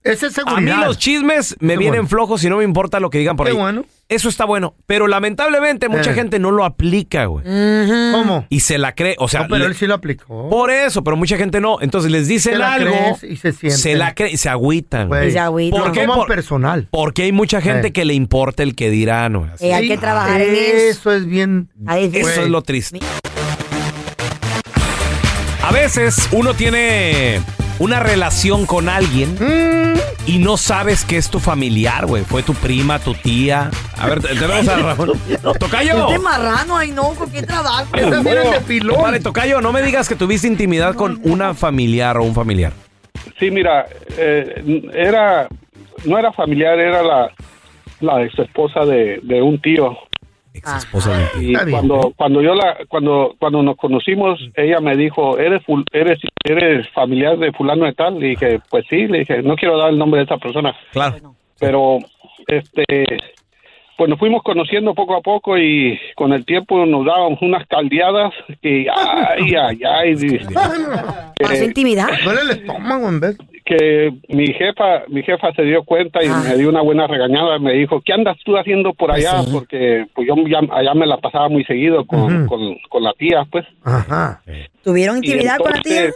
Ese 0.03 0.27
es 0.27 0.37
A 0.37 0.43
mí 0.43 0.49
seguridad. 0.51 0.85
los 0.85 0.99
chismes 0.99 1.55
me 1.59 1.73
Qué 1.73 1.79
vienen 1.79 2.01
bueno. 2.01 2.09
flojos 2.09 2.43
y 2.43 2.49
no 2.49 2.57
me 2.57 2.63
importa 2.63 2.99
lo 2.99 3.09
que 3.09 3.17
digan 3.17 3.35
por 3.35 3.47
Qué 3.47 3.53
ahí. 3.53 3.57
bueno. 3.57 3.85
Eso 4.07 4.29
está 4.29 4.45
bueno. 4.45 4.75
Pero 4.85 5.07
lamentablemente 5.07 5.89
mucha 5.89 6.11
Eh. 6.11 6.13
gente 6.13 6.37
no 6.37 6.51
lo 6.51 6.63
aplica, 6.63 7.25
güey. 7.25 7.43
¿Cómo? 7.43 8.45
Y 8.49 8.59
se 8.59 8.77
la 8.77 8.93
cree. 8.93 9.15
O 9.17 9.27
sea, 9.27 9.41
No, 9.41 9.47
pero 9.47 9.63
le- 9.63 9.65
él 9.71 9.75
sí 9.75 9.87
lo 9.87 9.95
aplicó. 9.95 10.47
por 10.51 10.69
eso, 10.69 11.03
pero 11.03 11.17
mucha 11.17 11.37
gente 11.37 11.59
no. 11.59 11.81
Entonces 11.81 12.11
les 12.11 12.27
dicen 12.27 12.53
Se 12.53 12.59
la 12.59 12.73
algo. 12.75 12.91
crees 13.17 13.23
y 13.23 13.35
se 13.37 13.51
sienten. 13.51 13.97
la 13.97 14.13
creen 14.13 14.35
y 14.35 14.37
se 14.37 14.47
agüitan. 14.47 15.07
güey. 15.07 15.29
Y 15.29 15.31
se 15.31 15.39
agüita. 15.39 15.75
¿Por 15.75 15.87
lo 15.87 15.91
qué? 15.91 16.01
toman 16.01 16.17
Por- 16.17 16.27
personal. 16.27 16.87
Porque 16.91 17.23
hay 17.23 17.31
mucha 17.31 17.59
gente 17.61 17.87
Eh. 17.87 17.93
que 17.93 18.05
le 18.05 18.13
importa 18.13 18.61
el 18.61 18.75
que 18.75 18.91
dirán, 18.91 19.33
güey. 19.39 19.49
Así. 19.49 19.65
Eh, 19.65 19.73
hay 19.73 19.87
que 19.87 19.97
trabajar 19.97 20.39
en 20.39 20.53
eso. 20.53 20.75
Eso 20.91 21.13
es 21.13 21.25
bien. 21.25 21.69
Eso 21.89 22.43
es 22.43 22.49
lo 22.49 22.61
triste. 22.61 22.99
A 25.63 25.71
veces 25.71 26.29
uno 26.31 26.53
tiene 26.53 27.41
una 27.79 27.99
relación 27.99 28.65
con 28.65 28.89
alguien 28.89 29.35
Mm. 29.35 29.99
y 30.27 30.37
no 30.39 30.57
sabes 30.57 31.03
que 31.05 31.17
es 31.17 31.29
tu 31.29 31.39
familiar, 31.39 32.05
güey. 32.05 32.23
Fue 32.23 32.41
tu 32.43 32.53
prima, 32.53 32.99
tu 32.99 33.13
tía. 33.13 33.69
A 33.97 34.07
ver, 34.07 34.21
te- 34.21 34.29
tenemos 34.35 34.67
a 34.67 34.75
Ramón. 34.95 35.11
¡Tocayo! 35.59 36.07
Este 36.07 36.19
marrano, 36.19 36.77
ay 36.77 36.91
no, 36.91 37.09
¿con 37.15 37.29
qué 37.31 37.41
trabajo? 37.43 37.87
Vale, 39.01 39.19
Tocayo, 39.19 39.61
no 39.61 39.71
me 39.71 39.81
digas 39.81 40.07
que 40.09 40.15
tuviste 40.15 40.47
intimidad 40.47 40.95
con 40.95 41.19
una 41.23 41.53
familiar 41.53 42.17
o 42.17 42.23
un 42.23 42.33
familiar. 42.33 42.73
Sí, 43.39 43.51
mira, 43.51 43.85
eh, 44.17 44.89
era, 44.93 45.47
no 46.05 46.17
era 46.17 46.31
familiar, 46.31 46.79
era 46.79 47.03
la, 47.03 47.31
la 47.99 48.23
ex 48.23 48.37
esposa 48.39 48.85
de, 48.85 49.19
de 49.23 49.41
un 49.41 49.61
tío. 49.61 49.97
Ex 50.57 50.73
esposa 50.77 51.17
de 51.17 51.23
un 51.23 51.29
tío. 51.31 51.41
Y 51.41 51.53
Está 51.53 51.65
bien. 51.65 51.77
cuando, 51.77 52.13
cuando 52.15 52.41
yo 52.41 52.53
la, 52.55 52.77
cuando, 52.87 53.35
cuando 53.39 53.63
nos 53.63 53.75
conocimos, 53.77 54.39
ella 54.55 54.79
me 54.79 54.95
dijo, 54.95 55.37
¿eres, 55.37 55.61
ful- 55.63 55.85
eres, 55.91 56.19
eres 56.43 56.87
familiar 56.89 57.37
de 57.37 57.51
fulano 57.51 57.85
de 57.85 57.93
tal? 57.93 58.19
Le 58.19 58.27
dije, 58.29 58.59
pues 58.69 58.85
sí, 58.89 59.07
le 59.07 59.19
dije, 59.19 59.41
no 59.41 59.55
quiero 59.55 59.77
dar 59.77 59.89
el 59.89 59.97
nombre 59.97 60.19
de 60.19 60.25
esa 60.25 60.37
persona. 60.37 60.75
Claro. 60.91 61.35
pero 61.59 61.99
este 62.47 62.83
pues 63.97 64.09
nos 64.09 64.19
fuimos 64.19 64.43
conociendo 64.43 64.93
poco 64.93 65.15
a 65.15 65.21
poco 65.21 65.57
y 65.57 65.97
con 66.17 66.33
el 66.33 66.43
tiempo 66.45 66.85
nos 66.85 67.05
dábamos 67.05 67.41
unas 67.41 67.65
caldeadas 67.65 68.33
y 68.61 68.87
ay 68.93 69.55
ay 69.55 69.79
ay 69.83 70.15
¿Pasó 70.53 71.53
que, 71.53 71.63
intimidad? 71.65 72.07
Duele 72.25 72.41
el 72.41 72.49
estómago 72.51 73.07
en 73.07 73.19
vez. 73.21 73.37
Que 73.65 74.13
mi 74.29 74.47
jefa 74.53 75.03
mi 75.07 75.23
jefa 75.23 75.51
se 75.53 75.63
dio 75.63 75.83
cuenta 75.83 76.23
y 76.23 76.27
Ah. 76.27 76.43
me 76.47 76.55
dio 76.55 76.69
una 76.69 76.81
buena 76.81 77.07
regañada 77.07 77.57
me 77.59 77.73
dijo 77.73 77.99
qué 78.05 78.13
andas 78.13 78.37
tú 78.45 78.55
haciendo 78.57 78.93
por 78.93 79.09
Pues 79.09 79.25
allá 79.27 79.41
sí. 79.43 79.49
porque 79.51 80.05
pues 80.13 80.27
yo 80.27 80.35
ya, 80.47 80.59
allá 80.71 80.93
me 80.93 81.07
la 81.07 81.17
pasaba 81.17 81.49
muy 81.49 81.63
seguido 81.65 82.05
con, 82.05 82.45
con, 82.47 82.75
con 82.89 83.03
la 83.03 83.13
tía 83.13 83.43
pues 83.51 83.65
Ajá. 83.83 84.41
¿Tuvieron 84.83 85.17
Y 85.23 85.27
intimidad 85.27 85.57
con 85.57 85.71
la 85.71 85.81
tía? 85.81 86.11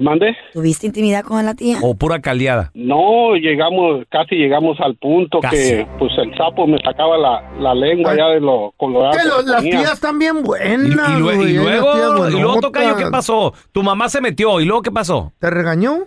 mande 0.00 0.34
¿Tuviste 0.54 0.86
intimidad 0.86 1.22
con 1.22 1.44
la 1.44 1.54
tía? 1.54 1.76
O 1.82 1.94
pura 1.94 2.18
caldeada. 2.20 2.70
No, 2.72 3.34
llegamos, 3.36 4.06
casi 4.08 4.36
llegamos 4.36 4.80
al 4.80 4.96
punto 4.96 5.40
Casi. 5.40 5.56
que 5.56 5.86
pues 5.98 6.12
el 6.16 6.34
sapo 6.34 6.66
me 6.66 6.78
sacaba 6.82 7.18
la, 7.18 7.42
la 7.60 7.74
lengua 7.74 8.12
Ay. 8.12 8.16
ya 8.18 8.28
de 8.28 8.40
lo 8.40 8.72
colorado. 8.78 9.12
Que 9.12 9.18
que 9.18 9.28
lo- 9.28 9.42
las 9.42 9.62
tenía. 9.62 9.78
tías 9.80 9.92
están 9.92 10.18
bien 10.18 10.36
Y, 10.36 10.40
y 10.40 10.42
buenas. 10.44 10.78
y 10.80 11.18
luego, 11.20 11.42
y 11.46 11.52
luego, 11.52 11.92
buenotas. 11.92 12.60
Tocayo, 12.62 12.96
¿qué 12.96 13.04
pasó? 13.10 13.52
Tu 13.72 13.82
mamá 13.82 14.08
se 14.08 14.22
metió. 14.22 14.60
¿Y 14.60 14.64
luego 14.64 14.80
qué 14.80 14.90
pasó? 14.90 15.32
¿Te 15.38 15.50
regañó? 15.50 16.04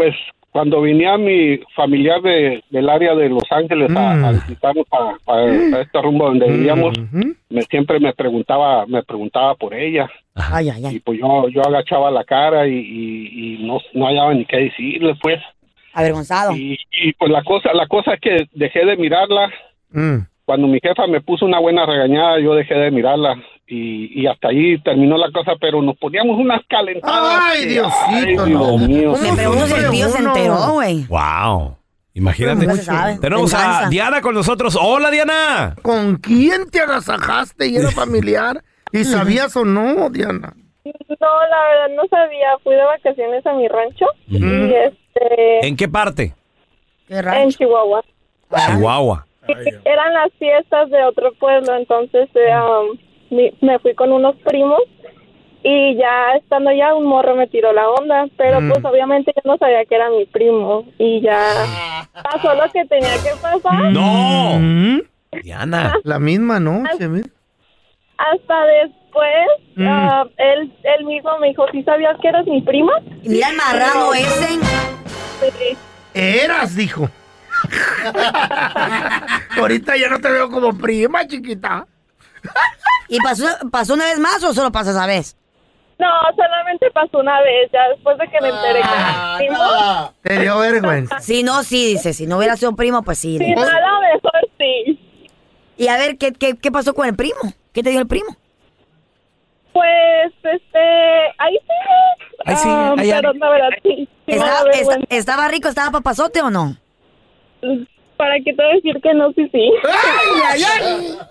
Pues 0.00 0.14
cuando 0.50 0.80
venía 0.80 1.18
mi 1.18 1.58
familiar 1.76 2.22
de, 2.22 2.64
del 2.70 2.88
área 2.88 3.14
de 3.14 3.28
Los 3.28 3.44
Ángeles 3.50 3.94
a, 3.94 4.14
Mm. 4.14 4.24
a 4.24 4.32
visitarnos 4.32 4.86
a, 4.92 5.14
a- 5.30 5.76
a 5.76 5.80
este 5.82 6.00
rumbo 6.00 6.24
donde 6.24 6.50
vivíamos, 6.50 6.96
Ujú. 6.98 7.34
me, 7.50 7.62
siempre 7.64 8.00
me 8.00 8.14
preguntaba, 8.14 8.86
me 8.86 9.02
preguntaba 9.02 9.54
por 9.56 9.74
ella. 9.74 10.08
Ay, 10.34 10.70
ay, 10.70 10.82
Y 10.82 10.86
ay. 10.86 11.00
pues 11.00 11.20
yo, 11.20 11.48
yo 11.50 11.60
agachaba 11.60 12.10
la 12.10 12.24
cara 12.24 12.66
y, 12.66 12.72
y- 12.78 13.28
y 13.60 13.66
no, 13.66 13.78
no 13.92 14.06
hallaba 14.06 14.32
ni 14.32 14.46
qué 14.46 14.56
decirle 14.56 15.14
pues. 15.20 15.38
Avergonzado. 15.92 16.56
Y, 16.56 16.78
y 16.92 17.12
pues 17.12 17.30
la 17.30 17.42
cosa, 17.44 17.74
la 17.74 17.86
cosa 17.86 18.14
es 18.14 18.20
que 18.20 18.46
dejé 18.54 18.86
de 18.86 18.96
mirarla 18.96 19.50
Mm. 19.92 20.20
cuando 20.46 20.66
mi 20.66 20.78
jefa 20.80 21.06
me 21.08 21.20
puso 21.20 21.44
una 21.44 21.58
buena 21.58 21.84
regañada, 21.84 22.40
yo 22.40 22.54
dejé 22.54 22.74
de 22.74 22.90
mirarla 22.90 23.36
y, 23.70 24.20
y 24.20 24.26
hasta 24.26 24.48
ahí 24.48 24.78
terminó 24.82 25.16
la 25.16 25.30
cosa, 25.30 25.52
pero 25.60 25.80
nos 25.80 25.96
poníamos 25.96 26.36
unas 26.36 26.60
calentadas. 26.68 27.40
Ay, 27.40 27.66
Diosito, 27.66 28.42
ay, 28.44 28.52
no. 28.52 28.76
Dios 28.76 28.88
mío. 28.88 29.14
Me 29.22 29.32
pregunto 29.32 29.66
si 29.66 29.74
el 29.74 29.90
tío 29.90 30.08
se 30.08 30.18
enteró, 30.18 30.72
güey. 30.72 31.06
Wow. 31.06 31.76
Imagínate. 32.14 32.66
Sabe. 32.76 33.18
Tenemos 33.20 33.54
a. 33.54 33.88
Diana 33.88 34.20
con 34.20 34.34
nosotros. 34.34 34.76
Hola, 34.80 35.10
Diana. 35.10 35.76
¿Con 35.82 36.16
quién 36.16 36.68
te 36.68 36.80
agasajaste 36.80 37.68
y 37.68 37.76
era 37.76 37.92
familiar? 37.92 38.60
¿Y 38.90 39.04
sabías 39.04 39.56
o 39.56 39.64
no, 39.64 40.10
Diana? 40.10 40.52
No, 40.84 41.28
la 41.50 41.62
verdad 41.68 41.96
no 41.96 42.08
sabía. 42.08 42.48
Fui 42.64 42.74
de 42.74 42.84
vacaciones 42.84 43.46
a 43.46 43.52
mi 43.52 43.68
rancho 43.68 44.06
y 44.26 44.72
este 44.74 45.66
¿En 45.66 45.76
qué 45.76 45.88
parte? 45.88 46.34
Qué 47.06 47.18
en. 47.18 47.50
Chihuahua. 47.50 48.02
Chihuahua. 48.66 49.26
Eran 49.46 50.14
las 50.14 50.32
fiestas 50.38 50.90
de 50.90 51.02
otro 51.04 51.32
pueblo, 51.34 51.76
entonces 51.76 52.28
eh, 52.34 52.54
um, 52.56 52.98
me 53.30 53.78
fui 53.78 53.94
con 53.94 54.12
unos 54.12 54.36
primos 54.36 54.80
y 55.62 55.96
ya 55.96 56.36
estando 56.36 56.70
allá 56.70 56.94
un 56.94 57.04
morro 57.04 57.36
me 57.36 57.46
tiró 57.46 57.72
la 57.72 57.88
onda, 57.90 58.26
pero 58.36 58.60
pues 58.66 58.82
obviamente 58.84 59.32
yo 59.36 59.42
no 59.44 59.58
sabía 59.58 59.84
que 59.84 59.94
era 59.94 60.08
mi 60.08 60.24
primo 60.24 60.86
y 60.98 61.20
ya 61.20 61.38
pasó 62.22 62.54
lo 62.54 62.70
que 62.72 62.84
tenía 62.86 63.14
que 63.22 63.30
pasar. 63.40 63.92
No. 63.92 64.58
Mm. 64.58 65.00
Diana. 65.42 65.98
La 66.02 66.18
misma 66.18 66.58
noche, 66.60 67.08
mira. 67.08 67.28
Hasta 68.16 68.64
después 68.84 69.46
ah, 69.78 70.24
él, 70.36 70.72
él 70.82 71.04
mismo 71.04 71.38
me 71.38 71.48
dijo, 71.48 71.66
¿sí 71.72 71.82
sabías 71.82 72.16
que 72.20 72.28
eras 72.28 72.46
mi 72.46 72.62
prima? 72.62 72.92
Y 73.22 73.28
mira 73.28 73.50
el 73.50 73.56
marrano 73.56 74.14
ese. 74.14 74.48
Sí. 75.40 75.76
Eras, 76.14 76.74
dijo. 76.74 77.08
Ahorita 79.58 79.96
ya 79.96 80.08
no 80.08 80.20
te 80.20 80.30
veo 80.30 80.50
como 80.50 80.76
prima, 80.76 81.26
chiquita. 81.26 81.86
¿Y 83.08 83.18
pasó, 83.20 83.44
pasó 83.70 83.94
una 83.94 84.04
vez 84.04 84.18
más 84.18 84.42
o 84.44 84.54
solo 84.54 84.70
pasa 84.70 84.90
esa 84.90 85.06
vez? 85.06 85.36
No, 85.98 86.06
solamente 86.34 86.90
pasó 86.92 87.18
una 87.18 87.40
vez, 87.42 87.70
ya 87.72 87.88
después 87.90 88.16
de 88.18 88.28
que 88.28 88.40
me 88.40 88.48
enteré 88.48 88.80
que 88.80 88.88
era 88.88 89.36
mi 89.38 89.46
primo. 89.46 90.14
Te 90.22 90.38
dio 90.40 90.58
vergüenza. 90.58 91.20
Si 91.20 91.42
no, 91.42 91.62
sí, 91.62 91.88
dice. 91.92 92.12
Si 92.14 92.26
no 92.26 92.38
hubiera 92.38 92.56
sido 92.56 92.74
primo, 92.74 93.02
pues 93.02 93.18
sí. 93.18 93.36
Sí, 93.36 93.54
no, 93.54 93.60
a 93.62 93.64
lo 93.66 94.00
mejor 94.00 94.32
sí. 94.58 94.98
Y 95.76 95.88
a 95.88 95.96
ver, 95.98 96.16
¿qué, 96.16 96.32
qué, 96.32 96.56
qué 96.56 96.72
pasó 96.72 96.94
con 96.94 97.06
el 97.06 97.14
primo? 97.16 97.38
¿Qué 97.72 97.82
te 97.82 97.90
dio 97.90 98.00
el 98.00 98.06
primo? 98.06 98.34
Pues, 99.72 100.32
este, 100.42 100.78
ahí 101.38 101.58
sigue. 101.58 102.36
Ahí 102.46 102.56
sigue, 102.56 102.72
Ah, 102.74 102.94
ahí 102.96 103.10
pero 103.12 103.28
anda. 103.30 103.46
la 103.46 103.52
verdad, 103.52 103.68
sí. 103.82 104.08
sí 104.26 104.32
¿Estaba. 104.32 104.70
¿Estaba 105.10 105.48
rico? 105.48 105.68
¿Estaba 105.68 105.90
papazote 105.90 106.40
o 106.42 106.50
no? 106.50 106.76
¿Para 108.20 108.34
qué 108.44 108.52
te 108.52 108.62
voy 108.62 108.72
a 108.72 108.74
decir 108.74 108.96
que 109.02 109.14
no? 109.14 109.32
Sí, 109.32 109.48
sí. 109.50 109.70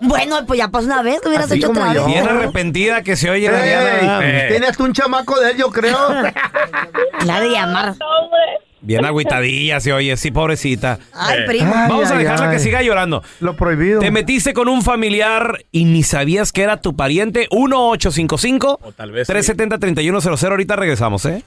Bueno, 0.00 0.44
pues 0.44 0.58
ya 0.58 0.68
pasó 0.68 0.86
una 0.86 1.02
vez, 1.02 1.20
lo 1.22 1.28
hubieras 1.28 1.46
Así 1.46 1.58
hecho 1.58 1.68
como 1.68 1.80
otra 1.82 1.94
yo. 1.94 2.04
vez. 2.04 2.14
Bien 2.14 2.28
arrepentida 2.28 3.02
que 3.02 3.14
se 3.14 3.30
oye 3.30 3.48
la 3.48 3.62
Diana. 3.62 4.20
Eh, 4.24 4.46
Tienes 4.50 4.76
tú 4.76 4.84
un 4.86 4.92
chamaco 4.92 5.38
de 5.38 5.52
él, 5.52 5.56
yo 5.56 5.70
creo. 5.70 5.96
La 7.26 7.40
de 7.40 7.48
llamar. 7.50 7.94
Bien 8.82 9.04
agüitadilla 9.04 9.78
se 9.78 9.92
oye, 9.92 10.16
sí, 10.16 10.30
pobrecita. 10.30 10.98
Ay, 11.12 11.40
primo. 11.46 11.72
Ay, 11.76 11.88
Vamos 11.90 12.10
a 12.10 12.14
ay, 12.16 12.24
dejarla 12.24 12.46
ay. 12.50 12.56
que 12.56 12.58
siga 12.60 12.82
llorando. 12.82 13.22
Lo 13.40 13.54
prohibido. 13.54 14.00
Te 14.00 14.10
metiste 14.10 14.52
con 14.54 14.68
un 14.68 14.82
familiar 14.82 15.58
y 15.70 15.84
ni 15.84 16.02
sabías 16.02 16.50
que 16.50 16.62
era 16.62 16.78
tu 16.80 16.96
pariente. 16.96 17.46
1855 17.52 18.80
tal 18.96 19.12
vez 19.12 19.26
sí. 19.26 19.32
370 19.32 19.78
3100 19.78 20.50
Ahorita 20.50 20.76
regresamos, 20.76 21.24
¿eh? 21.26 21.44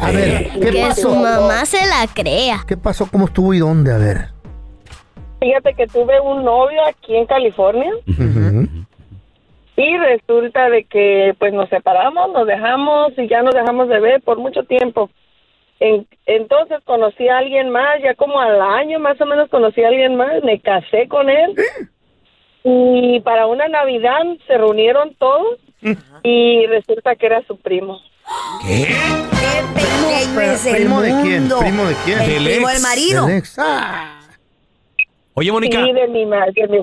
A 0.00 0.10
ver, 0.10 0.48
¿qué 0.54 0.60
Que 0.70 0.94
su 0.94 1.08
pasó? 1.10 1.14
mamá 1.16 1.66
se 1.66 1.84
la 1.86 2.06
crea. 2.12 2.64
¿Qué 2.66 2.78
pasó? 2.78 3.06
¿Cómo 3.12 3.26
estuvo 3.26 3.52
y 3.52 3.58
dónde? 3.58 3.92
A 3.92 3.98
ver. 3.98 4.28
Fíjate 5.38 5.74
que 5.74 5.86
tuve 5.86 6.18
un 6.20 6.44
novio 6.44 6.80
aquí 6.88 7.14
en 7.16 7.26
California 7.26 7.90
Ujú. 8.08 8.68
Y 9.82 9.96
resulta 9.96 10.68
de 10.68 10.84
que 10.84 11.34
pues 11.38 11.52
nos 11.54 11.68
separamos, 11.70 12.30
nos 12.32 12.46
dejamos 12.46 13.12
y 13.16 13.28
ya 13.28 13.40
nos 13.42 13.54
dejamos 13.54 13.88
de 13.88 13.98
ver 14.00 14.20
por 14.22 14.38
mucho 14.38 14.64
tiempo. 14.64 15.08
En- 15.78 16.06
entonces 16.26 16.78
conocí 16.84 17.28
a 17.28 17.38
alguien 17.38 17.70
más, 17.70 18.02
ya 18.02 18.14
como 18.14 18.38
al 18.40 18.60
año 18.60 18.98
más 18.98 19.18
o 19.20 19.26
menos 19.26 19.48
conocí 19.48 19.82
a 19.82 19.88
alguien 19.88 20.16
más, 20.16 20.42
me 20.44 20.60
casé 20.60 21.08
con 21.08 21.30
él 21.30 21.54
y 22.64 23.20
para 23.20 23.46
una 23.46 23.68
Navidad 23.68 24.22
se 24.46 24.58
reunieron 24.58 25.14
todos 25.14 25.58
y 26.22 26.66
resulta 26.66 27.16
que 27.16 27.26
era 27.26 27.42
su 27.46 27.56
primo. 27.56 27.98
¿Qué? 28.66 28.86
Pequeño 29.74 30.40
es 30.52 30.66
el 30.66 30.76
¿Primo 30.76 31.00
de 31.00 31.08
quién? 31.22 31.48
¿Primo 31.58 31.84
de 31.86 31.94
quién? 32.04 32.20
El 32.20 32.44
Del 32.44 32.44
primo 32.54 32.68
ex. 32.68 32.74
del 32.74 32.82
marido. 32.82 33.26
Del 33.26 33.36
ex. 33.38 33.58
Ah. 33.58 34.20
Oye, 35.34 35.50
Mónica, 35.52 35.82
Sí, 35.82 35.92
de 35.92 36.08
mi, 36.08 36.26
ma- 36.26 36.46
de 36.54 36.68
mi- 36.68 36.82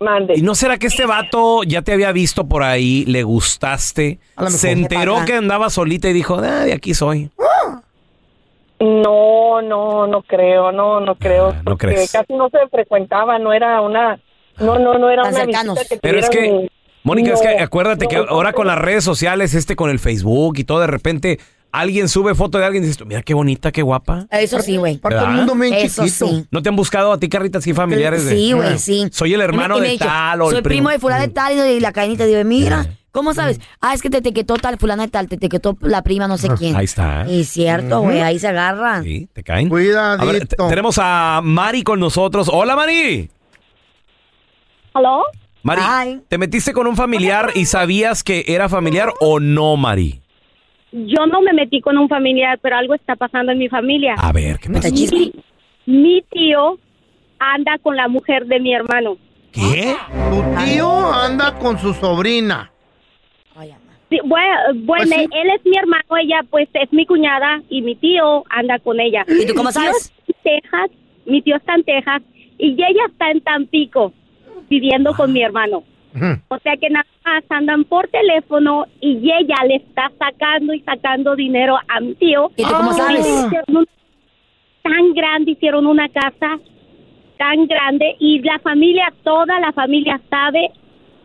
mande. 0.00 0.34
¿y 0.36 0.42
no 0.42 0.54
será 0.54 0.78
que 0.78 0.86
este 0.88 1.06
vato 1.06 1.62
ya 1.64 1.82
te 1.82 1.92
había 1.92 2.12
visto 2.12 2.46
por 2.48 2.62
ahí, 2.62 3.04
le 3.06 3.22
gustaste, 3.22 4.18
se 4.48 4.70
enteró 4.70 5.24
que 5.26 5.34
andaba 5.34 5.70
solita 5.70 6.08
y 6.08 6.12
dijo, 6.12 6.36
ah, 6.36 6.64
de 6.64 6.72
aquí 6.72 6.94
soy? 6.94 7.30
No, 8.80 9.60
no, 9.60 10.06
no 10.06 10.22
creo, 10.22 10.70
no, 10.70 11.00
no 11.00 11.16
creo. 11.16 11.48
Ah, 11.48 11.56
¿no 11.56 11.64
porque 11.64 11.88
crees? 11.88 12.12
Casi 12.12 12.32
no 12.34 12.48
se 12.48 12.58
frecuentaba, 12.70 13.38
no 13.38 13.52
era 13.52 13.80
una, 13.80 14.20
no, 14.58 14.78
no, 14.78 14.98
no 14.98 15.10
era 15.10 15.24
Tan 15.24 15.32
una 15.34 15.44
cercanos. 15.44 15.74
visita 15.74 15.94
que 15.96 16.00
Pero 16.00 16.18
es 16.20 16.30
que, 16.30 16.50
ni- 16.52 16.70
Mónica, 17.02 17.32
es 17.32 17.40
que 17.40 17.48
acuérdate 17.58 18.06
que 18.06 18.16
ahora 18.16 18.50
no, 18.50 18.54
con 18.56 18.66
las 18.68 18.78
redes 18.78 19.02
sociales, 19.02 19.54
este 19.54 19.74
con 19.74 19.90
el 19.90 19.98
Facebook 19.98 20.58
y 20.58 20.64
todo, 20.64 20.80
de 20.80 20.86
repente 20.86 21.40
alguien 21.72 22.08
sube 22.08 22.34
foto 22.34 22.58
de 22.58 22.64
alguien 22.64 22.84
y 22.84 22.86
dices, 22.86 23.04
mira 23.06 23.22
qué 23.22 23.34
bonita, 23.34 23.70
qué 23.72 23.82
guapa. 23.82 24.26
Eso 24.30 24.60
sí, 24.60 24.76
güey. 24.76 24.98
Parte 24.98 25.16
del 25.16 25.26
¿Verdad? 25.26 25.36
mundo 25.46 25.54
bien 25.54 25.74
Eso 25.74 26.04
chiquito. 26.04 26.26
sí. 26.28 26.46
¿No 26.50 26.62
te 26.62 26.68
han 26.68 26.76
buscado 26.76 27.12
a 27.12 27.18
ti, 27.18 27.28
Carrita, 27.28 27.58
así 27.58 27.74
familiares 27.74 28.24
de... 28.24 28.36
Sí, 28.36 28.52
güey, 28.52 28.78
sí. 28.78 29.06
Soy 29.12 29.34
el 29.34 29.40
hermano 29.40 29.78
Y 29.78 29.80
me- 29.80 29.86
y 29.86 29.90
me 29.92 29.98
de 29.98 30.04
tal 30.04 30.42
o 30.42 30.46
Soy 30.48 30.56
el 30.58 30.62
primo 30.62 30.90
de 30.90 30.98
fulana 30.98 31.22
de 31.22 31.28
tal 31.32 31.52
y 31.68 31.80
la 31.80 31.92
cadenita 31.92 32.24
dice, 32.24 32.44
mira. 32.44 32.86
¿cómo 33.10 33.34
sabes? 33.34 33.58
Ah, 33.80 33.94
es 33.94 34.02
que 34.02 34.10
te 34.10 34.18
etiquetó 34.18 34.54
tal 34.58 34.78
fulana 34.78 35.02
de 35.04 35.08
tal, 35.10 35.26
te 35.28 35.34
etiquetó 35.34 35.76
la 35.80 36.02
prima 36.02 36.28
no 36.28 36.38
sé 36.38 36.48
quién. 36.56 36.76
Ahí 36.76 36.84
está. 36.84 37.26
Y 37.28 37.42
cierto, 37.44 38.00
güey, 38.02 38.20
ahí 38.20 38.38
se 38.38 38.46
agarran. 38.46 39.02
Sí, 39.02 39.28
¿te 39.32 39.42
caen? 39.42 39.68
Cuidadito. 39.68 40.22
A 40.22 40.32
ver, 40.32 40.46
te- 40.46 40.56
tenemos 40.68 40.98
a 41.02 41.40
Mari 41.42 41.82
con 41.82 41.98
nosotros. 41.98 42.48
Hola, 42.52 42.76
Mari. 42.76 43.28
¿Aló? 44.94 45.22
Mari. 45.62 46.20
¿te 46.28 46.38
metiste 46.38 46.72
con 46.72 46.86
un 46.86 46.94
familiar 46.96 47.50
y 47.54 47.66
sabías 47.66 48.22
que 48.22 48.44
era 48.46 48.68
familiar 48.68 49.12
o 49.20 49.40
no, 49.40 49.76
Mari? 49.76 50.20
Yo 50.92 51.26
no 51.26 51.40
me 51.42 51.52
metí 51.52 51.80
con 51.80 51.98
un 51.98 52.08
familiar, 52.08 52.58
pero 52.62 52.76
algo 52.76 52.94
está 52.94 53.14
pasando 53.16 53.52
en 53.52 53.58
mi 53.58 53.68
familia. 53.68 54.14
A 54.18 54.32
ver, 54.32 54.58
¿qué 54.58 54.70
pasa? 54.70 54.88
Mi, 54.90 55.32
mi 55.86 56.22
tío 56.30 56.78
anda 57.38 57.78
con 57.78 57.96
la 57.96 58.08
mujer 58.08 58.46
de 58.46 58.58
mi 58.60 58.74
hermano. 58.74 59.16
¿Qué? 59.52 59.94
Tu 60.30 60.64
tío 60.64 61.12
anda 61.12 61.58
con 61.58 61.78
su 61.78 61.92
sobrina. 61.94 62.70
Sí, 64.10 64.18
bueno, 64.24 64.48
bueno 64.84 65.04
Pues 65.04 65.08
sí. 65.10 65.28
él 65.30 65.50
es 65.54 65.66
mi 65.66 65.76
hermano, 65.76 66.16
ella 66.18 66.40
pues 66.48 66.66
es 66.72 66.90
mi 66.94 67.04
cuñada 67.04 67.60
y 67.68 67.82
mi 67.82 67.94
tío 67.94 68.42
anda 68.48 68.78
con 68.78 68.98
ella. 69.00 69.26
¿Y 69.28 69.44
tú 69.46 69.52
cómo 69.54 69.68
Mi 69.68 69.74
tío 69.74 69.82
sabes? 69.82 70.12
está 70.26 70.32
en 70.50 70.60
Texas, 70.60 70.90
mi 71.26 71.42
tío 71.42 71.56
está 71.56 71.74
en 71.74 71.84
Texas 71.84 72.22
y 72.56 72.72
ella 72.72 73.04
está 73.10 73.30
en 73.30 73.40
Tampico 73.42 74.14
viviendo 74.70 75.12
con 75.12 75.30
mi 75.34 75.42
hermano. 75.42 75.82
O 76.48 76.58
sea 76.58 76.76
que 76.76 76.90
nada 76.90 77.06
más 77.24 77.44
andan 77.50 77.84
por 77.84 78.08
teléfono 78.08 78.86
y 79.00 79.30
ella 79.30 79.56
le 79.68 79.76
está 79.76 80.10
sacando 80.18 80.72
y 80.74 80.80
sacando 80.80 81.36
dinero 81.36 81.76
a 81.88 82.00
mi 82.00 82.14
tío. 82.14 82.50
¿Y 82.56 82.62
tú 82.64 82.70
cómo 82.70 82.92
sabes? 82.92 83.20
Hicieron 83.20 83.76
un- 83.76 83.86
Tan 84.82 85.12
grande, 85.12 85.50
hicieron 85.52 85.86
una 85.86 86.08
casa 86.08 86.58
tan 87.36 87.66
grande 87.66 88.16
y 88.18 88.40
la 88.40 88.58
familia, 88.60 89.12
toda 89.22 89.60
la 89.60 89.70
familia 89.72 90.20
sabe, 90.30 90.70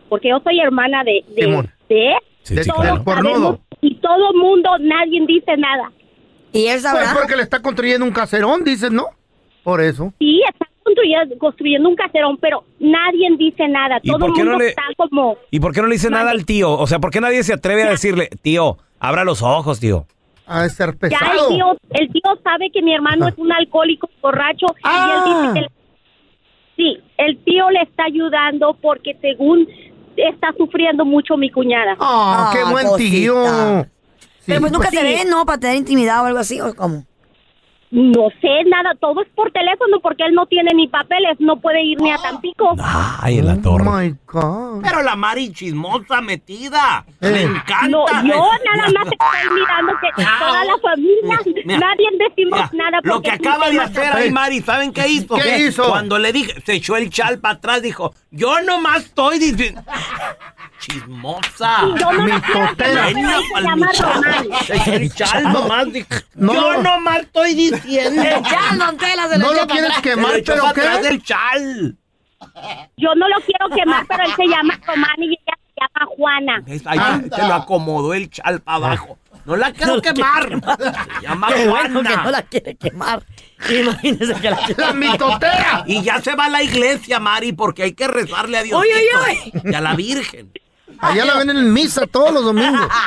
porque 0.08 0.28
yo 0.28 0.38
soy 0.44 0.60
hermana 0.60 1.02
de, 1.02 1.24
de, 1.34 1.42
Simón. 1.42 1.70
de 1.88 2.14
Sí, 2.42 2.56
sí, 2.62 2.70
claro. 2.70 3.02
sabemos, 3.04 3.58
y 3.80 3.94
todo 3.96 4.30
el 4.32 4.36
mundo, 4.38 4.70
nadie 4.80 5.24
dice 5.26 5.56
nada. 5.56 5.90
Y 6.52 6.66
él 6.66 6.72
Pues 6.74 6.82
sabrá. 6.82 7.14
porque 7.14 7.34
le 7.36 7.42
está 7.42 7.60
construyendo 7.62 8.04
un 8.04 8.12
caserón, 8.12 8.62
dices, 8.64 8.92
¿no? 8.92 9.06
Por 9.64 9.80
eso. 9.80 10.12
Sí, 10.18 10.40
está 10.46 10.66
construyendo, 10.84 11.38
construyendo 11.38 11.88
un 11.88 11.96
caserón, 11.96 12.36
pero 12.38 12.64
nadie 12.78 13.28
dice 13.38 13.66
nada. 13.68 13.98
¿Y 14.02 14.08
Todo 14.10 14.18
por 14.20 14.28
el 14.30 14.34
qué 14.34 14.44
no 14.44 14.50
mundo 14.50 14.64
le- 14.64 14.70
está 14.70 14.82
como... 14.96 15.36
¿Y 15.50 15.60
por 15.60 15.72
qué 15.72 15.80
no 15.80 15.88
le 15.88 15.94
dice 15.94 16.10
nada 16.10 16.30
al 16.30 16.44
tío? 16.44 16.72
O 16.72 16.86
sea, 16.86 16.98
¿por 16.98 17.10
qué 17.10 17.20
nadie 17.20 17.42
se 17.42 17.54
atreve 17.54 17.82
a 17.84 17.90
decirle, 17.90 18.28
tío, 18.42 18.78
abra 19.00 19.24
los 19.24 19.42
ojos, 19.42 19.80
tío? 19.80 20.06
De 20.46 20.68
ser 20.68 20.88
Ya 20.88 20.92
el 20.92 20.98
pesado. 20.98 21.48
tío, 21.48 21.76
el 21.90 22.08
tío 22.12 22.22
sabe 22.44 22.70
que 22.70 22.82
mi 22.82 22.94
hermano 22.94 23.26
es 23.28 23.34
un 23.38 23.50
alcohólico 23.50 24.10
borracho 24.20 24.66
Ah. 24.82 25.24
y 25.26 25.30
él 25.30 25.54
dice 25.54 25.66
que 25.66 25.72
sí, 26.76 26.98
el 27.16 27.38
tío 27.44 27.70
le 27.70 27.80
está 27.82 28.04
ayudando 28.04 28.76
porque 28.82 29.16
según 29.22 29.66
está 30.16 30.52
sufriendo 30.58 31.04
mucho 31.06 31.36
mi 31.38 31.50
cuñada. 31.50 31.96
Ah, 31.98 32.50
qué 32.52 32.58
Ah, 32.64 32.70
buen 32.70 32.86
cosita. 32.86 33.10
tío. 33.10 33.44
Sí. 34.40 34.44
Pero 34.46 34.60
pues 34.60 34.72
nunca 34.72 34.88
pues 34.90 35.00
se 35.00 35.06
sí. 35.08 35.14
ven, 35.14 35.30
¿no? 35.30 35.46
Para 35.46 35.58
tener 35.58 35.76
intimidad 35.76 36.22
o 36.22 36.26
algo 36.26 36.38
así, 36.40 36.60
¿o 36.60 36.74
cómo? 36.74 37.04
No 37.96 38.28
sé 38.40 38.48
nada, 38.66 38.92
todo 39.00 39.22
es 39.22 39.28
por 39.36 39.52
teléfono 39.52 40.00
porque 40.02 40.24
él 40.24 40.34
no 40.34 40.46
tiene 40.46 40.72
ni 40.74 40.88
papeles, 40.88 41.36
no 41.38 41.60
puede 41.60 41.80
ir 41.84 42.00
ni 42.00 42.10
a 42.10 42.16
Tampico. 42.18 42.74
Ay, 43.22 43.38
en 43.38 43.46
la 43.46 43.52
Oh 43.54 43.58
torre. 43.62 43.84
my 43.84 44.14
God. 44.26 44.82
Pero 44.82 45.00
la 45.04 45.14
Mari 45.14 45.52
chismosa 45.52 46.20
metida. 46.20 47.04
Eh. 47.20 47.30
Le 47.30 47.42
encanta. 47.42 47.86
No, 47.88 48.04
yo 48.24 48.34
nada 48.64 48.88
más 48.92 49.06
estoy 49.12 49.54
mirando 49.54 49.92
que 50.00 50.08
toda 50.40 50.64
la 50.64 50.78
familia, 50.82 51.38
Mira, 51.64 51.78
nadie 51.78 52.08
decimos 52.28 52.58
Mira, 52.72 52.90
nada. 52.90 53.00
Lo 53.04 53.22
que 53.22 53.30
acaba 53.30 53.70
de 53.70 53.78
hacer 53.78 54.12
ahí, 54.12 54.30
Mari, 54.32 54.60
¿saben 54.60 54.92
qué 54.92 55.06
hizo? 55.06 55.36
¿Qué 55.36 55.58
hizo? 55.60 55.88
Cuando 55.88 56.18
le 56.18 56.32
dije, 56.32 56.60
se 56.66 56.72
echó 56.74 56.96
el 56.96 57.10
chal 57.10 57.38
para 57.38 57.54
atrás, 57.54 57.80
dijo, 57.80 58.12
yo 58.32 58.60
nomás 58.62 59.04
estoy 59.04 59.38
diciendo... 59.38 59.82
Chismosa. 60.80 61.80
Yo 61.98 62.12
no 62.12 62.24
Mi 62.24 62.32
totera. 62.32 63.10
nomás, 65.42 65.92
dijo, 65.92 66.08
No. 66.34 66.52
yo 66.52 66.82
nomás 66.82 67.20
estoy 67.20 67.54
diciendo. 67.54 67.83
Ya, 67.86 68.76
don 68.76 68.96
Tela, 68.96 69.28
se 69.28 69.38
lo 69.38 69.46
No 69.46 69.52
lo 69.54 69.66
quieres 69.66 69.90
atrás. 69.90 70.02
Quemar, 70.02 70.32
pero 70.44 70.62
¿qué? 70.74 71.02
del 71.02 71.22
chal. 71.22 71.96
Yo 72.96 73.14
no 73.14 73.28
lo 73.28 73.36
quiero 73.44 73.74
quemar, 73.74 74.06
pero 74.06 74.22
él 74.24 74.32
se 74.36 74.46
llama 74.46 74.78
Román 74.86 75.10
y 75.18 75.26
ella 75.32 75.54
se 75.66 75.72
llama 75.80 76.06
Juana. 76.16 76.62
Ahí 76.66 77.30
se 77.34 77.42
lo 77.46 77.54
acomodó 77.54 78.14
el 78.14 78.30
chal 78.30 78.60
para 78.60 78.76
abajo. 78.76 79.18
No 79.44 79.56
la 79.56 79.72
quiero 79.72 80.00
quemar. 80.00 80.48
Se 80.48 81.26
llama 81.26 81.48
Qué 81.48 81.68
bueno 81.68 82.00
que 82.02 82.08
Juana. 82.08 82.24
no 82.24 82.30
la 82.30 82.42
quiere 82.42 82.76
quemar. 82.76 83.22
Imagínese 83.68 84.34
que 84.40 84.50
la 84.50 84.58
La 84.76 84.92
mitotera. 84.92 85.84
Y 85.86 86.02
ya 86.02 86.20
se 86.20 86.34
va 86.34 86.46
a 86.46 86.48
la 86.50 86.62
iglesia, 86.62 87.18
Mari, 87.18 87.52
porque 87.52 87.82
hay 87.82 87.92
que 87.92 88.08
rezarle 88.08 88.58
a 88.58 88.62
Dios. 88.62 88.82
Y 89.64 89.74
a 89.74 89.80
la 89.80 89.94
Virgen. 89.94 90.52
Allá 91.00 91.24
la 91.24 91.34
ven 91.38 91.50
en 91.50 91.72
misa 91.72 92.06
todos 92.06 92.32
los 92.32 92.44
domingos. 92.44 92.88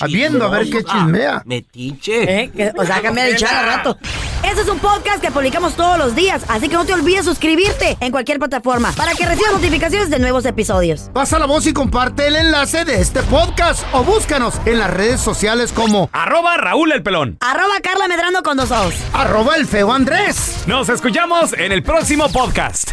Ah, 0.00 0.06
Viendo 0.06 0.46
a 0.46 0.48
ver 0.48 0.70
qué 0.70 0.82
chismea. 0.82 1.42
Metiche. 1.44 2.22
¿Eh? 2.44 2.50
Que- 2.50 2.72
O 2.78 2.84
sea, 2.86 3.02
cambia 3.02 3.24
de 3.24 3.34
al 3.34 3.66
rato. 3.66 3.98
Este 4.42 4.62
es 4.62 4.68
un 4.68 4.78
podcast 4.78 5.20
que 5.20 5.30
publicamos 5.30 5.74
todos 5.74 5.98
los 5.98 6.14
días, 6.14 6.42
así 6.48 6.68
que 6.70 6.76
no 6.76 6.86
te 6.86 6.94
olvides 6.94 7.26
suscribirte 7.26 7.98
en 8.00 8.10
cualquier 8.10 8.38
plataforma 8.38 8.90
para 8.92 9.12
que 9.12 9.26
recibas 9.26 9.52
notificaciones 9.52 10.08
de 10.08 10.18
nuevos 10.18 10.46
episodios. 10.46 11.10
Pasa 11.12 11.38
la 11.38 11.44
voz 11.44 11.66
y 11.66 11.74
comparte 11.74 12.26
el 12.26 12.36
enlace 12.36 12.86
de 12.86 13.02
este 13.02 13.22
podcast 13.24 13.84
o 13.92 14.02
búscanos 14.02 14.54
en 14.64 14.78
las 14.78 14.90
redes 14.90 15.20
sociales 15.20 15.72
como 15.72 16.08
Arroba 16.12 16.56
Raúl 16.56 16.90
el 16.92 17.02
pelón. 17.02 17.36
Arroba 17.40 17.74
Carla 17.82 18.08
Medrano 18.08 18.42
con 18.42 18.56
dos 18.56 18.70
ojos. 18.70 18.94
arroba 19.12 19.56
el 19.56 19.66
feo 19.66 19.92
Andrés. 19.92 20.64
Nos 20.66 20.88
escuchamos 20.88 21.52
en 21.52 21.70
el 21.70 21.82
próximo 21.82 22.30
podcast. 22.30 22.92